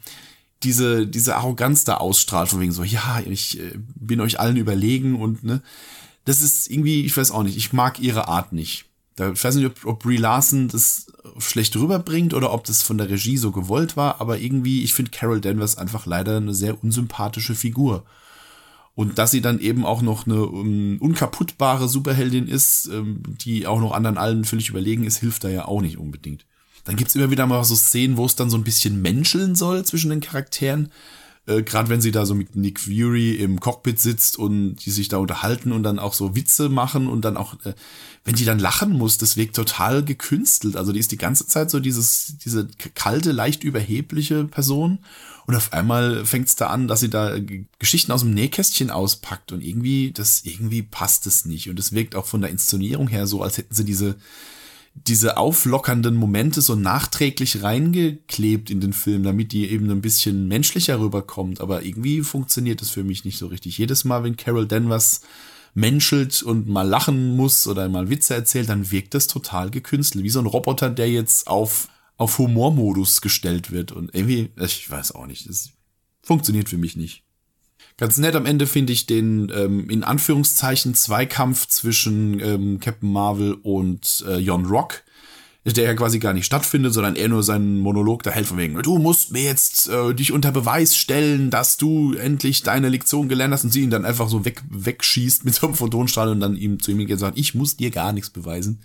diese, 0.62 1.06
diese 1.06 1.36
Arroganz 1.36 1.84
da 1.84 1.96
ausstrahlt, 1.96 2.50
von 2.50 2.60
wegen 2.60 2.72
so, 2.72 2.84
ja, 2.84 3.22
ich 3.24 3.58
äh, 3.60 3.78
bin 3.94 4.20
euch 4.20 4.40
allen 4.40 4.58
überlegen 4.58 5.16
und 5.16 5.42
ne, 5.42 5.62
das 6.26 6.42
ist 6.42 6.70
irgendwie, 6.70 7.04
ich 7.04 7.16
weiß 7.16 7.30
auch 7.30 7.42
nicht, 7.42 7.56
ich 7.56 7.72
mag 7.72 7.98
ihre 7.98 8.28
Art 8.28 8.52
nicht. 8.52 8.84
Da, 9.16 9.32
ich 9.32 9.42
weiß 9.42 9.54
nicht, 9.56 9.66
ob, 9.66 9.84
ob 9.86 10.02
Brie 10.02 10.18
Larson 10.18 10.68
das 10.68 11.06
schlecht 11.38 11.76
rüberbringt 11.76 12.34
oder 12.34 12.52
ob 12.52 12.64
das 12.64 12.82
von 12.82 12.98
der 12.98 13.08
Regie 13.08 13.38
so 13.38 13.52
gewollt 13.52 13.96
war, 13.96 14.20
aber 14.20 14.38
irgendwie, 14.38 14.82
ich 14.82 14.94
finde 14.94 15.10
Carol 15.10 15.40
Danvers 15.40 15.78
einfach 15.78 16.04
leider 16.04 16.36
eine 16.36 16.54
sehr 16.54 16.82
unsympathische 16.82 17.54
Figur. 17.54 18.04
Und 18.94 19.18
dass 19.18 19.30
sie 19.30 19.40
dann 19.40 19.58
eben 19.58 19.86
auch 19.86 20.02
noch 20.02 20.26
eine 20.26 20.44
um, 20.44 20.98
unkaputtbare 20.98 21.88
Superheldin 21.88 22.46
ist, 22.46 22.90
ähm, 22.92 23.22
die 23.26 23.66
auch 23.66 23.80
noch 23.80 23.92
anderen 23.92 24.18
allen 24.18 24.44
völlig 24.44 24.68
überlegen 24.68 25.04
ist, 25.04 25.18
hilft 25.18 25.44
da 25.44 25.48
ja 25.48 25.64
auch 25.64 25.80
nicht 25.80 25.96
unbedingt. 25.96 26.44
Dann 26.84 26.96
gibt's 26.96 27.14
immer 27.14 27.30
wieder 27.30 27.46
mal 27.46 27.62
so 27.64 27.74
Szenen, 27.74 28.16
wo 28.16 28.26
es 28.26 28.36
dann 28.36 28.50
so 28.50 28.56
ein 28.58 28.64
bisschen 28.64 29.00
menscheln 29.00 29.54
soll 29.54 29.84
zwischen 29.84 30.10
den 30.10 30.20
Charakteren. 30.20 30.90
Äh, 31.46 31.62
Gerade 31.62 31.88
wenn 31.88 32.00
sie 32.00 32.12
da 32.12 32.26
so 32.26 32.34
mit 32.34 32.54
Nick 32.54 32.80
Fury 32.80 33.36
im 33.36 33.60
Cockpit 33.60 33.98
sitzt 33.98 34.38
und 34.38 34.76
die 34.76 34.90
sich 34.90 35.08
da 35.08 35.16
unterhalten 35.18 35.72
und 35.72 35.82
dann 35.84 35.98
auch 35.98 36.12
so 36.12 36.36
Witze 36.36 36.68
machen 36.68 37.08
und 37.08 37.24
dann 37.24 37.36
auch, 37.36 37.54
äh, 37.64 37.74
wenn 38.24 38.34
die 38.34 38.44
dann 38.44 38.58
lachen 38.58 38.92
muss, 38.92 39.16
das 39.16 39.36
wirkt 39.36 39.56
total 39.56 40.04
gekünstelt. 40.04 40.76
Also 40.76 40.92
die 40.92 41.00
ist 41.00 41.12
die 41.12 41.16
ganze 41.16 41.46
Zeit 41.46 41.70
so 41.70 41.80
dieses, 41.80 42.36
diese 42.44 42.68
kalte, 42.94 43.32
leicht 43.32 43.64
überhebliche 43.64 44.44
Person. 44.44 44.98
Und 45.46 45.56
auf 45.56 45.72
einmal 45.72 46.24
fängt's 46.24 46.56
da 46.56 46.68
an, 46.68 46.88
dass 46.88 47.00
sie 47.00 47.10
da 47.10 47.36
Geschichten 47.78 48.12
aus 48.12 48.20
dem 48.20 48.32
Nähkästchen 48.32 48.90
auspackt 48.90 49.52
und 49.52 49.62
irgendwie, 49.62 50.12
das, 50.12 50.42
irgendwie 50.44 50.82
passt 50.82 51.26
es 51.26 51.44
nicht. 51.44 51.68
Und 51.68 51.78
es 51.78 51.92
wirkt 51.92 52.14
auch 52.14 52.26
von 52.26 52.40
der 52.40 52.50
Inszenierung 52.50 53.08
her 53.08 53.26
so, 53.26 53.42
als 53.42 53.58
hätten 53.58 53.74
sie 53.74 53.84
diese, 53.84 54.16
diese 54.94 55.36
auflockernden 55.38 56.14
Momente 56.14 56.60
so 56.60 56.76
nachträglich 56.76 57.62
reingeklebt 57.62 58.70
in 58.70 58.80
den 58.80 58.92
Film, 58.92 59.24
damit 59.24 59.52
die 59.52 59.68
eben 59.70 59.90
ein 59.90 60.02
bisschen 60.02 60.48
menschlicher 60.48 61.00
rüberkommt. 61.00 61.60
Aber 61.60 61.82
irgendwie 61.82 62.22
funktioniert 62.22 62.80
das 62.80 62.90
für 62.90 63.02
mich 63.02 63.24
nicht 63.24 63.38
so 63.38 63.46
richtig. 63.46 63.78
Jedes 63.78 64.04
Mal, 64.04 64.22
wenn 64.22 64.36
Carol 64.36 64.66
Danvers 64.66 65.22
menschelt 65.74 66.42
und 66.42 66.68
mal 66.68 66.86
lachen 66.86 67.36
muss 67.36 67.66
oder 67.66 67.88
mal 67.88 68.10
Witze 68.10 68.34
erzählt, 68.34 68.68
dann 68.68 68.90
wirkt 68.90 69.14
das 69.14 69.26
total 69.26 69.70
gekünstelt. 69.70 70.22
Wie 70.22 70.30
so 70.30 70.40
ein 70.40 70.46
Roboter, 70.46 70.90
der 70.90 71.10
jetzt 71.10 71.46
auf, 71.46 71.88
auf 72.22 72.38
Humormodus 72.38 73.20
gestellt 73.20 73.72
wird. 73.72 73.92
Und 73.92 74.14
irgendwie, 74.14 74.50
ich 74.60 74.88
weiß 74.88 75.14
auch 75.14 75.26
nicht, 75.26 75.48
das 75.48 75.70
funktioniert 76.22 76.68
für 76.68 76.78
mich 76.78 76.96
nicht. 76.96 77.24
Ganz 77.98 78.16
nett 78.16 78.36
am 78.36 78.46
Ende 78.46 78.66
finde 78.66 78.92
ich 78.92 79.06
den 79.06 79.52
ähm, 79.54 79.90
in 79.90 80.04
Anführungszeichen 80.04 80.94
Zweikampf 80.94 81.66
zwischen 81.66 82.40
ähm, 82.40 82.80
Captain 82.80 83.10
Marvel 83.12 83.54
und 83.54 84.24
äh, 84.26 84.38
Jon 84.38 84.66
Rock 84.66 85.02
der 85.64 85.84
ja 85.84 85.94
quasi 85.94 86.18
gar 86.18 86.32
nicht 86.32 86.44
stattfindet, 86.44 86.92
sondern 86.92 87.14
er 87.14 87.28
nur 87.28 87.44
seinen 87.44 87.78
Monolog 87.78 88.24
da 88.24 88.32
hält 88.32 88.48
von 88.48 88.58
wegen, 88.58 88.82
du 88.82 88.98
musst 88.98 89.30
mir 89.30 89.44
jetzt 89.44 89.88
äh, 89.88 90.12
dich 90.12 90.32
unter 90.32 90.50
Beweis 90.50 90.96
stellen, 90.96 91.50
dass 91.50 91.76
du 91.76 92.14
endlich 92.14 92.64
deine 92.64 92.88
Lektion 92.88 93.28
gelernt 93.28 93.54
hast 93.54 93.62
und 93.62 93.70
sie 93.70 93.82
ihn 93.82 93.90
dann 93.90 94.04
einfach 94.04 94.28
so 94.28 94.44
weg, 94.44 94.60
wegschießt 94.68 95.44
mit 95.44 95.54
so 95.54 95.68
einem 95.68 95.76
Photonstrahl 95.76 96.30
und 96.30 96.40
dann 96.40 96.56
ihm 96.56 96.80
zu 96.80 96.90
ihm 96.90 96.98
geht 96.98 97.12
und 97.12 97.18
sagt, 97.18 97.38
ich 97.38 97.54
muss 97.54 97.76
dir 97.76 97.92
gar 97.92 98.12
nichts 98.12 98.30
beweisen. 98.30 98.80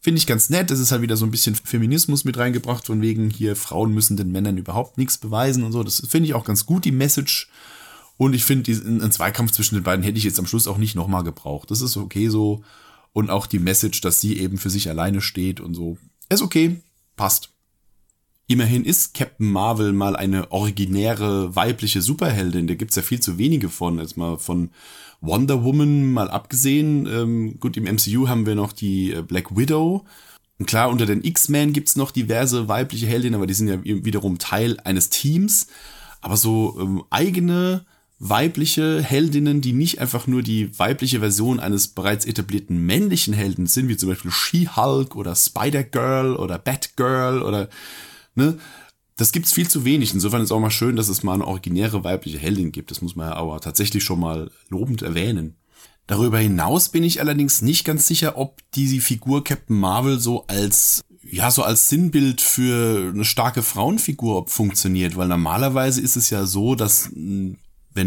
Finde 0.00 0.18
ich 0.18 0.26
ganz 0.26 0.48
nett. 0.48 0.70
Das 0.70 0.78
ist 0.78 0.92
halt 0.92 1.02
wieder 1.02 1.16
so 1.16 1.26
ein 1.26 1.30
bisschen 1.30 1.54
Feminismus 1.54 2.24
mit 2.24 2.38
reingebracht, 2.38 2.86
von 2.86 3.02
wegen 3.02 3.28
hier 3.28 3.54
Frauen 3.54 3.92
müssen 3.92 4.16
den 4.16 4.32
Männern 4.32 4.56
überhaupt 4.56 4.96
nichts 4.96 5.18
beweisen 5.18 5.62
und 5.62 5.72
so. 5.72 5.82
Das 5.82 6.02
finde 6.08 6.26
ich 6.26 6.34
auch 6.34 6.44
ganz 6.44 6.64
gut, 6.64 6.84
die 6.84 6.92
Message. 6.92 7.50
Und 8.16 8.34
ich 8.34 8.44
finde, 8.44 8.72
einen 8.72 9.12
Zweikampf 9.12 9.52
zwischen 9.52 9.74
den 9.76 9.84
beiden 9.84 10.02
hätte 10.02 10.18
ich 10.18 10.24
jetzt 10.24 10.38
am 10.38 10.46
Schluss 10.46 10.68
auch 10.68 10.78
nicht 10.78 10.94
nochmal 10.94 11.22
gebraucht. 11.22 11.70
Das 11.70 11.80
ist 11.80 11.96
okay 11.96 12.28
so 12.28 12.62
und 13.12 13.30
auch 13.30 13.46
die 13.46 13.58
Message, 13.58 14.00
dass 14.00 14.20
sie 14.20 14.38
eben 14.38 14.58
für 14.58 14.70
sich 14.70 14.88
alleine 14.88 15.20
steht 15.20 15.60
und 15.60 15.74
so. 15.74 15.98
Ist 16.28 16.42
okay, 16.42 16.80
passt. 17.16 17.50
Immerhin 18.46 18.84
ist 18.84 19.14
Captain 19.14 19.50
Marvel 19.50 19.92
mal 19.92 20.16
eine 20.16 20.50
originäre 20.50 21.54
weibliche 21.54 22.02
Superheldin. 22.02 22.66
Da 22.66 22.74
gibt's 22.74 22.96
ja 22.96 23.02
viel 23.02 23.20
zu 23.20 23.38
wenige 23.38 23.68
von. 23.68 23.98
Jetzt 23.98 24.16
mal 24.16 24.38
von 24.38 24.70
Wonder 25.20 25.62
Woman 25.64 26.12
mal 26.12 26.30
abgesehen. 26.30 27.06
Ähm, 27.06 27.60
gut, 27.60 27.76
im 27.76 27.84
MCU 27.84 28.28
haben 28.28 28.46
wir 28.46 28.54
noch 28.54 28.72
die 28.72 29.12
äh, 29.12 29.22
Black 29.22 29.56
Widow. 29.56 30.04
Und 30.58 30.66
klar, 30.66 30.90
unter 30.90 31.06
den 31.06 31.24
X-Men 31.24 31.72
gibt's 31.72 31.96
noch 31.96 32.10
diverse 32.10 32.68
weibliche 32.68 33.06
Heldinnen, 33.06 33.34
aber 33.34 33.46
die 33.46 33.54
sind 33.54 33.68
ja 33.68 33.82
wiederum 33.82 34.38
Teil 34.38 34.78
eines 34.84 35.10
Teams. 35.10 35.68
Aber 36.20 36.36
so 36.36 36.76
ähm, 36.80 37.04
eigene 37.10 37.84
weibliche 38.18 39.02
Heldinnen, 39.02 39.62
die 39.62 39.72
nicht 39.72 39.98
einfach 39.98 40.26
nur 40.26 40.42
die 40.42 40.78
weibliche 40.78 41.20
Version 41.20 41.58
eines 41.58 41.88
bereits 41.88 42.26
etablierten 42.26 42.84
männlichen 42.84 43.32
Helden 43.32 43.66
sind, 43.66 43.88
wie 43.88 43.96
zum 43.96 44.10
Beispiel 44.10 44.30
She-Hulk 44.30 45.16
oder 45.16 45.34
Spider-Girl 45.34 46.36
oder 46.36 46.58
Batgirl 46.58 47.42
oder, 47.42 47.70
ne, 48.34 48.58
das 49.20 49.32
gibt's 49.32 49.52
viel 49.52 49.68
zu 49.68 49.84
wenig. 49.84 50.14
Insofern 50.14 50.40
ist 50.40 50.50
auch 50.50 50.60
mal 50.60 50.70
schön, 50.70 50.96
dass 50.96 51.10
es 51.10 51.22
mal 51.22 51.34
eine 51.34 51.46
originäre 51.46 52.04
weibliche 52.04 52.38
Heldin 52.38 52.72
gibt. 52.72 52.90
Das 52.90 53.02
muss 53.02 53.16
man 53.16 53.28
ja 53.28 53.36
aber 53.36 53.60
tatsächlich 53.60 54.02
schon 54.02 54.18
mal 54.18 54.50
lobend 54.70 55.02
erwähnen. 55.02 55.56
Darüber 56.06 56.38
hinaus 56.38 56.88
bin 56.88 57.04
ich 57.04 57.20
allerdings 57.20 57.60
nicht 57.60 57.84
ganz 57.84 58.06
sicher, 58.06 58.38
ob 58.38 58.62
diese 58.74 58.98
Figur 59.00 59.44
Captain 59.44 59.78
Marvel 59.78 60.18
so 60.18 60.46
als 60.46 61.02
ja, 61.22 61.50
so 61.50 61.62
als 61.62 61.90
Sinnbild 61.90 62.40
für 62.40 63.10
eine 63.12 63.26
starke 63.26 63.62
Frauenfigur 63.62 64.48
funktioniert, 64.48 65.16
weil 65.16 65.28
normalerweise 65.28 66.00
ist 66.00 66.16
es 66.16 66.30
ja 66.30 66.46
so, 66.46 66.74
dass 66.74 67.10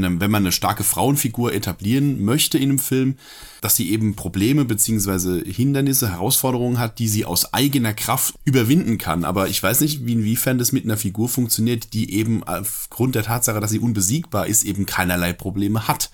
wenn, 0.01 0.19
wenn 0.19 0.31
man 0.31 0.43
eine 0.43 0.51
starke 0.51 0.83
Frauenfigur 0.83 1.53
etablieren 1.53 2.23
möchte 2.23 2.57
in 2.57 2.69
einem 2.69 2.79
Film, 2.79 3.15
dass 3.61 3.75
sie 3.75 3.91
eben 3.91 4.15
Probleme 4.15 4.65
beziehungsweise 4.65 5.39
Hindernisse, 5.39 6.11
Herausforderungen 6.11 6.79
hat, 6.79 6.99
die 6.99 7.07
sie 7.07 7.25
aus 7.25 7.53
eigener 7.53 7.93
Kraft 7.93 8.35
überwinden 8.43 8.97
kann. 8.97 9.23
Aber 9.23 9.47
ich 9.47 9.61
weiß 9.61 9.81
nicht, 9.81 10.05
wie 10.05 10.13
inwiefern 10.13 10.57
das 10.57 10.71
mit 10.71 10.83
einer 10.83 10.97
Figur 10.97 11.29
funktioniert, 11.29 11.93
die 11.93 12.13
eben 12.13 12.43
aufgrund 12.43 13.15
der 13.15 13.23
Tatsache, 13.23 13.59
dass 13.59 13.71
sie 13.71 13.79
unbesiegbar 13.79 14.47
ist, 14.47 14.63
eben 14.63 14.85
keinerlei 14.85 15.33
Probleme 15.33 15.87
hat. 15.87 16.11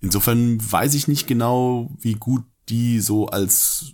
Insofern 0.00 0.58
weiß 0.60 0.94
ich 0.94 1.06
nicht 1.06 1.26
genau, 1.26 1.90
wie 2.00 2.14
gut 2.14 2.44
die 2.68 3.00
so 3.00 3.26
als 3.26 3.92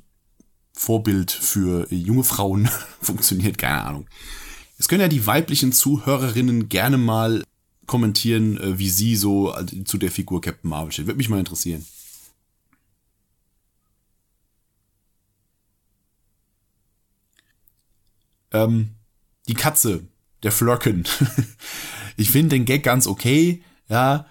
Vorbild 0.72 1.32
für 1.32 1.92
junge 1.92 2.24
Frauen 2.24 2.68
funktioniert, 3.00 3.58
keine 3.58 3.82
Ahnung. 3.82 4.06
Es 4.78 4.86
können 4.86 5.00
ja 5.00 5.08
die 5.08 5.26
weiblichen 5.26 5.72
Zuhörerinnen 5.72 6.68
gerne 6.68 6.98
mal 6.98 7.42
kommentieren, 7.88 8.56
äh, 8.58 8.78
wie 8.78 8.88
sie 8.88 9.16
so 9.16 9.52
äh, 9.52 9.84
zu 9.84 9.98
der 9.98 10.12
Figur 10.12 10.40
Captain 10.40 10.70
Marvel 10.70 10.92
steht. 10.92 11.06
Würde 11.06 11.18
mich 11.18 11.28
mal 11.28 11.40
interessieren. 11.40 11.84
Ähm, 18.52 18.90
die 19.48 19.54
Katze, 19.54 20.06
der 20.44 20.52
Flirken. 20.52 21.04
ich 22.16 22.30
finde 22.30 22.50
den 22.50 22.64
Gag 22.64 22.84
ganz 22.84 23.08
okay, 23.08 23.62
ja. 23.88 24.26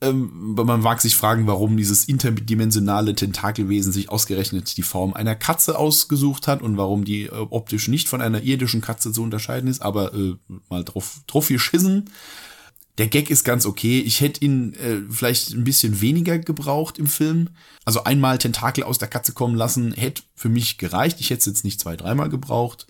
Ähm, 0.00 0.54
man 0.54 0.80
mag 0.80 1.00
sich 1.00 1.16
fragen, 1.16 1.48
warum 1.48 1.76
dieses 1.76 2.04
interdimensionale 2.04 3.16
Tentakelwesen 3.16 3.92
sich 3.92 4.10
ausgerechnet 4.10 4.76
die 4.76 4.82
Form 4.82 5.12
einer 5.12 5.34
Katze 5.34 5.76
ausgesucht 5.76 6.46
hat 6.46 6.62
und 6.62 6.76
warum 6.76 7.04
die 7.04 7.24
äh, 7.24 7.30
optisch 7.32 7.88
nicht 7.88 8.08
von 8.08 8.20
einer 8.20 8.42
irdischen 8.42 8.80
Katze 8.80 9.10
zu 9.10 9.24
unterscheiden 9.24 9.68
ist, 9.68 9.82
aber 9.82 10.14
äh, 10.14 10.36
mal 10.68 10.84
drauf, 10.84 11.22
drauf 11.26 11.48
geschissen. 11.48 12.10
Der 12.98 13.06
Gag 13.06 13.30
ist 13.30 13.44
ganz 13.44 13.64
okay. 13.64 14.00
Ich 14.00 14.20
hätte 14.20 14.44
ihn 14.44 14.74
äh, 14.74 15.00
vielleicht 15.08 15.54
ein 15.54 15.64
bisschen 15.64 16.00
weniger 16.00 16.38
gebraucht 16.38 16.98
im 16.98 17.06
Film. 17.06 17.50
Also 17.84 18.04
einmal 18.04 18.38
Tentakel 18.38 18.82
aus 18.82 18.98
der 18.98 19.08
Katze 19.08 19.32
kommen 19.32 19.54
lassen, 19.54 19.92
hätte 19.92 20.22
für 20.34 20.48
mich 20.48 20.78
gereicht. 20.78 21.20
Ich 21.20 21.30
hätte 21.30 21.40
es 21.40 21.46
jetzt 21.46 21.64
nicht 21.64 21.80
zwei, 21.80 21.96
dreimal 21.96 22.28
gebraucht. 22.28 22.86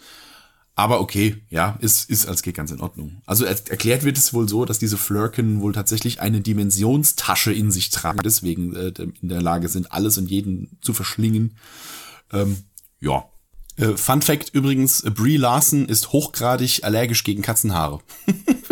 Aber 0.75 1.01
okay, 1.01 1.43
ja, 1.51 1.77
ist, 1.81 2.09
ist 2.09 2.27
als 2.27 2.43
Gag 2.43 2.55
ganz 2.55 2.71
in 2.71 2.81
Ordnung. 2.81 3.21
Also 3.27 3.45
er, 3.45 3.57
erklärt 3.69 4.05
wird 4.05 4.17
es 4.17 4.33
wohl 4.33 4.49
so, 4.49 4.65
dass 4.65 4.79
diese 4.79 4.97
Flurken 4.97 5.61
wohl 5.61 5.73
tatsächlich 5.73 6.21
eine 6.21 6.41
Dimensionstasche 6.41 7.53
in 7.53 7.71
sich 7.71 7.91
tragen, 7.91 8.21
deswegen 8.25 8.77
äh, 8.77 8.93
in 9.21 9.29
der 9.29 9.43
Lage 9.43 9.69
sind, 9.69 9.93
alles 9.93 10.17
und 10.19 10.31
jeden 10.31 10.79
zu 10.81 10.95
verschlingen. 10.95 11.57
Ähm, 12.33 12.59
ja. 13.01 13.25
Äh, 13.77 13.97
Fun 13.97 14.23
Fact 14.23 14.51
übrigens, 14.55 15.03
Brie 15.03 15.37
Larson 15.37 15.87
ist 15.87 16.13
hochgradig 16.13 16.85
allergisch 16.85 17.25
gegen 17.25 17.43
Katzenhaare. 17.43 18.01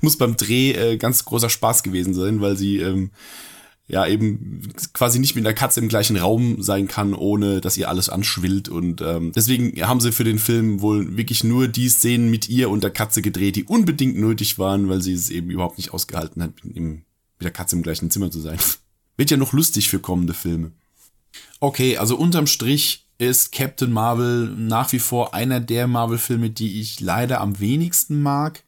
muss 0.00 0.16
beim 0.16 0.36
Dreh 0.36 0.72
äh, 0.72 0.96
ganz 0.96 1.24
großer 1.24 1.50
Spaß 1.50 1.82
gewesen 1.82 2.14
sein, 2.14 2.40
weil 2.40 2.56
sie 2.56 2.78
ähm, 2.78 3.10
ja 3.90 4.06
eben 4.06 4.62
quasi 4.92 5.18
nicht 5.18 5.34
mit 5.34 5.44
der 5.44 5.54
Katze 5.54 5.80
im 5.80 5.88
gleichen 5.88 6.16
Raum 6.16 6.62
sein 6.62 6.86
kann, 6.86 7.12
ohne 7.12 7.60
dass 7.60 7.76
ihr 7.76 7.88
alles 7.88 8.08
anschwillt. 8.08 8.68
Und 8.68 9.00
ähm, 9.00 9.32
deswegen 9.34 9.76
haben 9.86 10.00
sie 10.00 10.12
für 10.12 10.24
den 10.24 10.38
Film 10.38 10.80
wohl 10.80 11.16
wirklich 11.16 11.44
nur 11.44 11.68
die 11.68 11.88
Szenen 11.88 12.30
mit 12.30 12.48
ihr 12.48 12.70
und 12.70 12.84
der 12.84 12.92
Katze 12.92 13.20
gedreht, 13.20 13.56
die 13.56 13.64
unbedingt 13.64 14.16
nötig 14.16 14.58
waren, 14.58 14.88
weil 14.88 15.02
sie 15.02 15.12
es 15.12 15.30
eben 15.30 15.50
überhaupt 15.50 15.78
nicht 15.78 15.92
ausgehalten 15.92 16.42
hat, 16.42 16.64
mit, 16.64 16.76
mit 16.76 17.02
der 17.40 17.50
Katze 17.50 17.76
im 17.76 17.82
gleichen 17.82 18.10
Zimmer 18.10 18.30
zu 18.30 18.40
sein. 18.40 18.58
Wird 19.16 19.30
ja 19.30 19.36
noch 19.36 19.52
lustig 19.52 19.90
für 19.90 19.98
kommende 19.98 20.34
Filme. 20.34 20.70
Okay, 21.58 21.98
also 21.98 22.16
unterm 22.16 22.46
Strich 22.46 23.06
ist 23.18 23.52
Captain 23.52 23.92
Marvel 23.92 24.48
nach 24.56 24.92
wie 24.92 24.98
vor 24.98 25.34
einer 25.34 25.60
der 25.60 25.86
Marvel-Filme, 25.86 26.48
die 26.48 26.80
ich 26.80 27.00
leider 27.00 27.40
am 27.40 27.60
wenigsten 27.60 28.22
mag. 28.22 28.62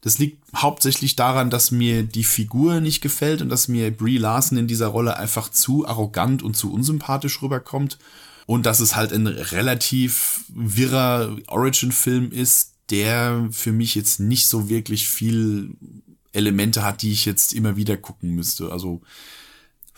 Das 0.00 0.18
liegt 0.18 0.38
hauptsächlich 0.54 1.16
daran, 1.16 1.50
dass 1.50 1.70
mir 1.70 2.04
die 2.04 2.24
Figur 2.24 2.80
nicht 2.80 3.00
gefällt 3.00 3.42
und 3.42 3.48
dass 3.48 3.66
mir 3.66 3.90
Brie 3.90 4.18
Larson 4.18 4.58
in 4.58 4.68
dieser 4.68 4.86
Rolle 4.86 5.16
einfach 5.16 5.50
zu 5.50 5.86
arrogant 5.86 6.42
und 6.42 6.56
zu 6.56 6.72
unsympathisch 6.72 7.42
rüberkommt. 7.42 7.98
Und 8.46 8.64
dass 8.64 8.80
es 8.80 8.96
halt 8.96 9.12
ein 9.12 9.26
relativ 9.26 10.44
wirrer 10.48 11.36
Origin-Film 11.48 12.32
ist, 12.32 12.74
der 12.90 13.48
für 13.50 13.72
mich 13.72 13.94
jetzt 13.94 14.20
nicht 14.20 14.46
so 14.46 14.68
wirklich 14.70 15.08
viel 15.08 15.76
Elemente 16.32 16.82
hat, 16.82 17.02
die 17.02 17.12
ich 17.12 17.26
jetzt 17.26 17.52
immer 17.52 17.76
wieder 17.76 17.96
gucken 17.96 18.34
müsste. 18.34 18.72
Also 18.72 19.02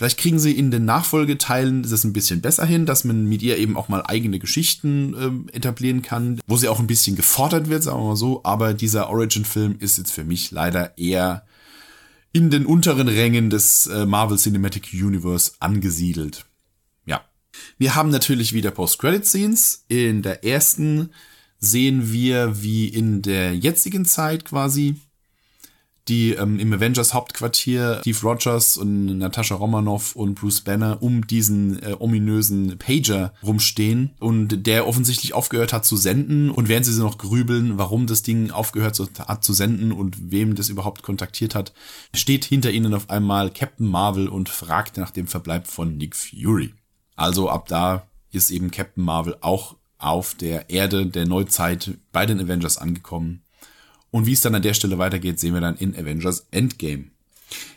Vielleicht 0.00 0.18
kriegen 0.18 0.38
sie 0.38 0.52
in 0.52 0.70
den 0.70 0.86
Nachfolgeteilen 0.86 1.82
das 1.82 2.04
ein 2.04 2.14
bisschen 2.14 2.40
besser 2.40 2.64
hin, 2.64 2.86
dass 2.86 3.04
man 3.04 3.26
mit 3.26 3.42
ihr 3.42 3.58
eben 3.58 3.76
auch 3.76 3.90
mal 3.90 4.02
eigene 4.06 4.38
Geschichten 4.38 5.14
ähm, 5.20 5.46
etablieren 5.52 6.00
kann, 6.00 6.40
wo 6.46 6.56
sie 6.56 6.68
auch 6.68 6.80
ein 6.80 6.86
bisschen 6.86 7.16
gefordert 7.16 7.68
wird, 7.68 7.82
sagen 7.82 8.00
wir 8.00 8.08
mal 8.08 8.16
so. 8.16 8.40
Aber 8.42 8.72
dieser 8.72 9.10
Origin-Film 9.10 9.76
ist 9.78 9.98
jetzt 9.98 10.12
für 10.12 10.24
mich 10.24 10.52
leider 10.52 10.96
eher 10.96 11.44
in 12.32 12.48
den 12.48 12.64
unteren 12.64 13.08
Rängen 13.08 13.50
des 13.50 13.88
äh, 13.88 14.06
Marvel 14.06 14.38
Cinematic 14.38 14.88
Universe 14.94 15.52
angesiedelt. 15.60 16.46
Ja. 17.04 17.20
Wir 17.76 17.94
haben 17.94 18.08
natürlich 18.08 18.54
wieder 18.54 18.70
Post-Credit-Scenes. 18.70 19.84
In 19.88 20.22
der 20.22 20.46
ersten 20.46 21.10
sehen 21.58 22.10
wir, 22.10 22.62
wie 22.62 22.88
in 22.88 23.20
der 23.20 23.54
jetzigen 23.54 24.06
Zeit 24.06 24.46
quasi 24.46 24.96
die 26.10 26.32
ähm, 26.32 26.58
im 26.58 26.72
Avengers 26.72 27.14
Hauptquartier 27.14 27.98
Steve 28.00 28.18
Rogers 28.22 28.76
und 28.76 29.18
Natascha 29.18 29.54
Romanoff 29.54 30.16
und 30.16 30.34
Bruce 30.34 30.60
Banner 30.60 30.98
um 31.00 31.26
diesen 31.26 31.80
äh, 31.82 31.96
ominösen 31.98 32.76
Pager 32.78 33.32
rumstehen 33.42 34.10
und 34.18 34.66
der 34.66 34.86
offensichtlich 34.86 35.32
aufgehört 35.32 35.72
hat 35.72 35.84
zu 35.84 35.96
senden 35.96 36.50
und 36.50 36.68
während 36.68 36.84
sie 36.84 37.00
noch 37.00 37.16
grübeln, 37.16 37.78
warum 37.78 38.06
das 38.06 38.22
Ding 38.22 38.50
aufgehört 38.50 39.00
hat 39.20 39.44
zu 39.44 39.52
senden 39.52 39.92
und 39.92 40.30
wem 40.32 40.56
das 40.56 40.68
überhaupt 40.68 41.02
kontaktiert 41.02 41.54
hat, 41.54 41.72
steht 42.12 42.44
hinter 42.44 42.72
ihnen 42.72 42.92
auf 42.92 43.08
einmal 43.08 43.50
Captain 43.50 43.86
Marvel 43.86 44.28
und 44.28 44.48
fragt 44.48 44.96
nach 44.96 45.12
dem 45.12 45.28
Verbleib 45.28 45.68
von 45.68 45.96
Nick 45.96 46.16
Fury. 46.16 46.74
Also 47.14 47.48
ab 47.48 47.68
da 47.68 48.06
ist 48.32 48.50
eben 48.50 48.70
Captain 48.70 49.04
Marvel 49.04 49.36
auch 49.40 49.76
auf 49.98 50.34
der 50.34 50.70
Erde 50.70 51.06
der 51.06 51.26
Neuzeit 51.26 51.92
bei 52.10 52.26
den 52.26 52.40
Avengers 52.40 52.78
angekommen 52.78 53.42
und 54.10 54.26
wie 54.26 54.32
es 54.32 54.40
dann 54.40 54.54
an 54.54 54.62
der 54.62 54.74
Stelle 54.74 54.98
weitergeht, 54.98 55.38
sehen 55.38 55.54
wir 55.54 55.60
dann 55.60 55.76
in 55.76 55.96
Avengers 55.96 56.46
Endgame. 56.50 57.06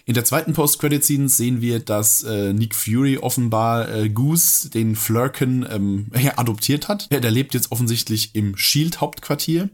In 0.05 0.13
der 0.13 0.25
zweiten 0.25 0.53
Post-Credit-Scene 0.53 1.29
sehen 1.29 1.61
wir, 1.61 1.79
dass 1.79 2.23
äh, 2.23 2.53
Nick 2.53 2.75
Fury 2.75 3.17
offenbar 3.17 3.89
äh, 3.89 4.09
Goose, 4.09 4.69
den 4.69 4.95
Flurken, 4.95 5.65
ähm, 5.69 6.07
ja, 6.21 6.37
adoptiert 6.37 6.87
hat. 6.87 7.11
Der 7.11 7.31
lebt 7.31 7.53
jetzt 7.53 7.71
offensichtlich 7.71 8.35
im 8.35 8.57
Shield-Hauptquartier. 8.57 9.69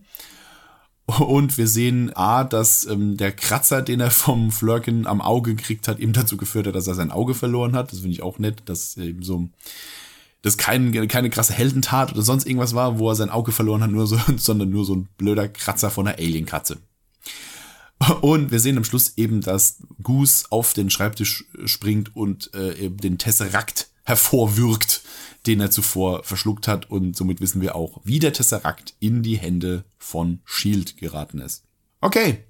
Und 1.18 1.58
wir 1.58 1.68
sehen 1.68 2.16
A, 2.16 2.44
dass 2.44 2.86
ähm, 2.86 3.18
der 3.18 3.32
Kratzer, 3.32 3.82
den 3.82 4.00
er 4.00 4.12
vom 4.12 4.52
Flurken 4.52 5.08
am 5.08 5.22
Auge 5.22 5.56
gekriegt 5.56 5.88
hat, 5.88 6.00
ihm 6.00 6.14
dazu 6.14 6.38
geführt 6.38 6.68
hat, 6.68 6.76
dass 6.76 6.86
er 6.86 6.94
sein 6.94 7.10
Auge 7.10 7.34
verloren 7.34 7.76
hat. 7.76 7.92
Das 7.92 8.02
finde 8.02 8.14
ich 8.14 8.22
auch 8.22 8.38
nett, 8.38 8.62
dass 8.66 8.96
eben 8.98 9.24
so 9.24 9.50
das 10.42 10.58
kein, 10.58 11.08
keine 11.08 11.30
krasse 11.30 11.54
Heldentat 11.54 12.14
oder 12.14 12.22
sonst 12.22 12.46
irgendwas 12.46 12.74
war, 12.74 13.00
wo 13.00 13.10
er 13.10 13.16
sein 13.16 13.30
Auge 13.30 13.52
verloren 13.52 13.84
hat, 13.84 13.92
nur 13.92 14.08
so, 14.08 14.20
sondern 14.38 14.70
nur 14.70 14.86
so 14.86 14.96
ein 14.96 15.10
blöder 15.18 15.48
Kratzer 15.48 15.90
von 15.90 16.08
einer 16.08 16.18
Alien-Katze. 16.18 16.78
Und 18.22 18.52
wir 18.52 18.62
sehen 18.62 18.78
am 18.78 18.86
Schluss 18.86 19.18
eben, 19.18 19.42
dass 19.42 19.80
Goose 20.02 20.46
auf 20.52 20.74
den 20.74 20.90
Schreibtisch 20.90 21.46
springt 21.66 22.16
und 22.16 22.54
äh, 22.54 22.90
den 22.90 23.18
Tesseract 23.18 23.90
hervorwürgt, 24.06 25.02
den 25.46 25.60
er 25.60 25.70
zuvor 25.70 26.24
verschluckt 26.24 26.68
hat. 26.68 26.90
Und 26.90 27.18
somit 27.18 27.42
wissen 27.42 27.62
wir 27.62 27.76
auch, 27.76 28.00
wie 28.06 28.20
der 28.20 28.32
Tesseract 28.32 28.94
in 29.00 29.22
die 29.22 29.38
Hände 29.38 29.84
von 29.98 30.40
Shield 30.46 30.96
geraten 30.96 31.40
ist. 31.40 31.64
Okay. 32.00 32.46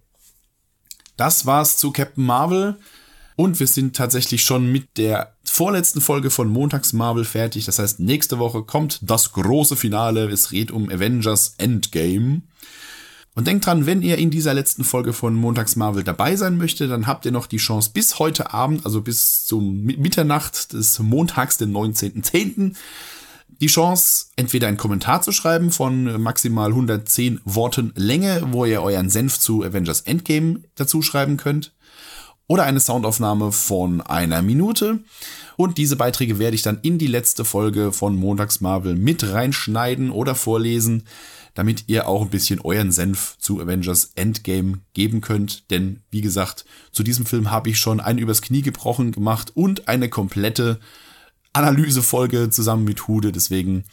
Das 1.17 1.47
war's 1.47 1.78
zu 1.78 1.91
Captain 1.91 2.25
Marvel. 2.25 2.78
Und 3.36 3.60
wir 3.60 3.67
sind 3.67 3.95
tatsächlich 3.95 4.43
schon 4.43 4.71
mit 4.71 4.97
der 4.97 5.36
vorletzten 5.49 6.01
Folge 6.01 6.29
von 6.29 6.49
Montags 6.49 6.93
Marvel 6.93 7.25
fertig. 7.25 7.65
Das 7.65 7.79
heißt, 7.79 7.99
nächste 7.99 8.39
Woche 8.39 8.63
kommt 8.63 8.99
das 9.01 9.31
große 9.31 9.75
Finale. 9.75 10.29
Es 10.29 10.49
geht 10.49 10.71
um 10.71 10.89
Avengers 10.89 11.55
Endgame. 11.57 12.41
Und 13.35 13.47
denkt 13.47 13.65
dran, 13.65 13.85
wenn 13.85 14.01
ihr 14.01 14.17
in 14.17 14.31
dieser 14.31 14.53
letzten 14.53 14.83
Folge 14.83 15.13
von 15.13 15.33
Montags 15.33 15.75
Marvel 15.75 16.03
dabei 16.03 16.35
sein 16.35 16.57
möchtet, 16.57 16.91
dann 16.91 17.07
habt 17.07 17.25
ihr 17.25 17.31
noch 17.31 17.47
die 17.47 17.57
Chance 17.57 17.91
bis 17.93 18.19
heute 18.19 18.53
Abend, 18.53 18.85
also 18.85 19.01
bis 19.01 19.45
zum 19.45 19.83
Mitternacht 19.83 20.73
des 20.73 20.99
Montags, 20.99 21.57
den 21.57 21.71
19.10., 21.71 22.75
die 23.62 23.67
Chance, 23.67 24.27
entweder 24.35 24.67
einen 24.67 24.77
Kommentar 24.77 25.21
zu 25.21 25.31
schreiben 25.31 25.71
von 25.71 26.21
maximal 26.21 26.69
110 26.69 27.41
Worten 27.43 27.91
Länge, 27.95 28.43
wo 28.51 28.65
ihr 28.65 28.81
euren 28.81 29.09
Senf 29.09 29.39
zu 29.39 29.63
Avengers 29.63 30.01
Endgame 30.01 30.62
dazu 30.75 31.01
schreiben 31.01 31.38
könnt, 31.38 31.73
oder 32.49 32.65
eine 32.65 32.81
Soundaufnahme 32.81 33.53
von 33.53 34.01
einer 34.01 34.41
Minute. 34.41 34.99
Und 35.55 35.77
diese 35.77 35.95
Beiträge 35.95 36.39
werde 36.39 36.55
ich 36.55 36.62
dann 36.62 36.79
in 36.81 36.97
die 36.97 37.07
letzte 37.07 37.45
Folge 37.45 37.93
von 37.93 38.17
Montags 38.17 38.59
Marvel 38.59 38.95
mit 38.95 39.23
reinschneiden 39.31 40.12
oder 40.12 40.35
vorlesen 40.35 41.03
damit 41.59 41.85
ihr 41.88 42.07
auch 42.07 42.21
ein 42.21 42.29
bisschen 42.29 42.62
euren 42.62 42.91
Senf 42.91 43.35
zu 43.38 43.59
Avengers 43.59 44.12
Endgame 44.15 44.79
geben 44.93 45.19
könnt. 45.19 45.69
Denn, 45.71 46.01
wie 46.09 46.21
gesagt, 46.21 46.63
zu 46.93 47.03
diesem 47.03 47.25
Film 47.25 47.51
habe 47.51 47.69
ich 47.69 47.79
schon 47.79 47.99
einen 47.99 48.19
übers 48.19 48.41
Knie 48.41 48.62
gebrochen 48.62 49.12
gemacht 49.12 49.51
und 49.55 49.89
eine 49.89 50.07
komplette 50.07 50.79
Analysefolge 51.51 52.49
zusammen 52.49 52.85
mit 52.85 53.09
Hude. 53.09 53.33
Deswegen 53.33 53.83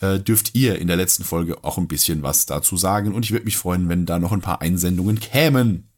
äh, 0.00 0.20
dürft 0.20 0.54
ihr 0.54 0.78
in 0.78 0.86
der 0.86 0.96
letzten 0.96 1.24
Folge 1.24 1.64
auch 1.64 1.78
ein 1.78 1.88
bisschen 1.88 2.22
was 2.22 2.46
dazu 2.46 2.76
sagen. 2.76 3.12
Und 3.12 3.24
ich 3.24 3.32
würde 3.32 3.44
mich 3.44 3.56
freuen, 3.56 3.88
wenn 3.88 4.06
da 4.06 4.20
noch 4.20 4.30
ein 4.30 4.40
paar 4.40 4.60
Einsendungen 4.60 5.18
kämen. 5.18 5.88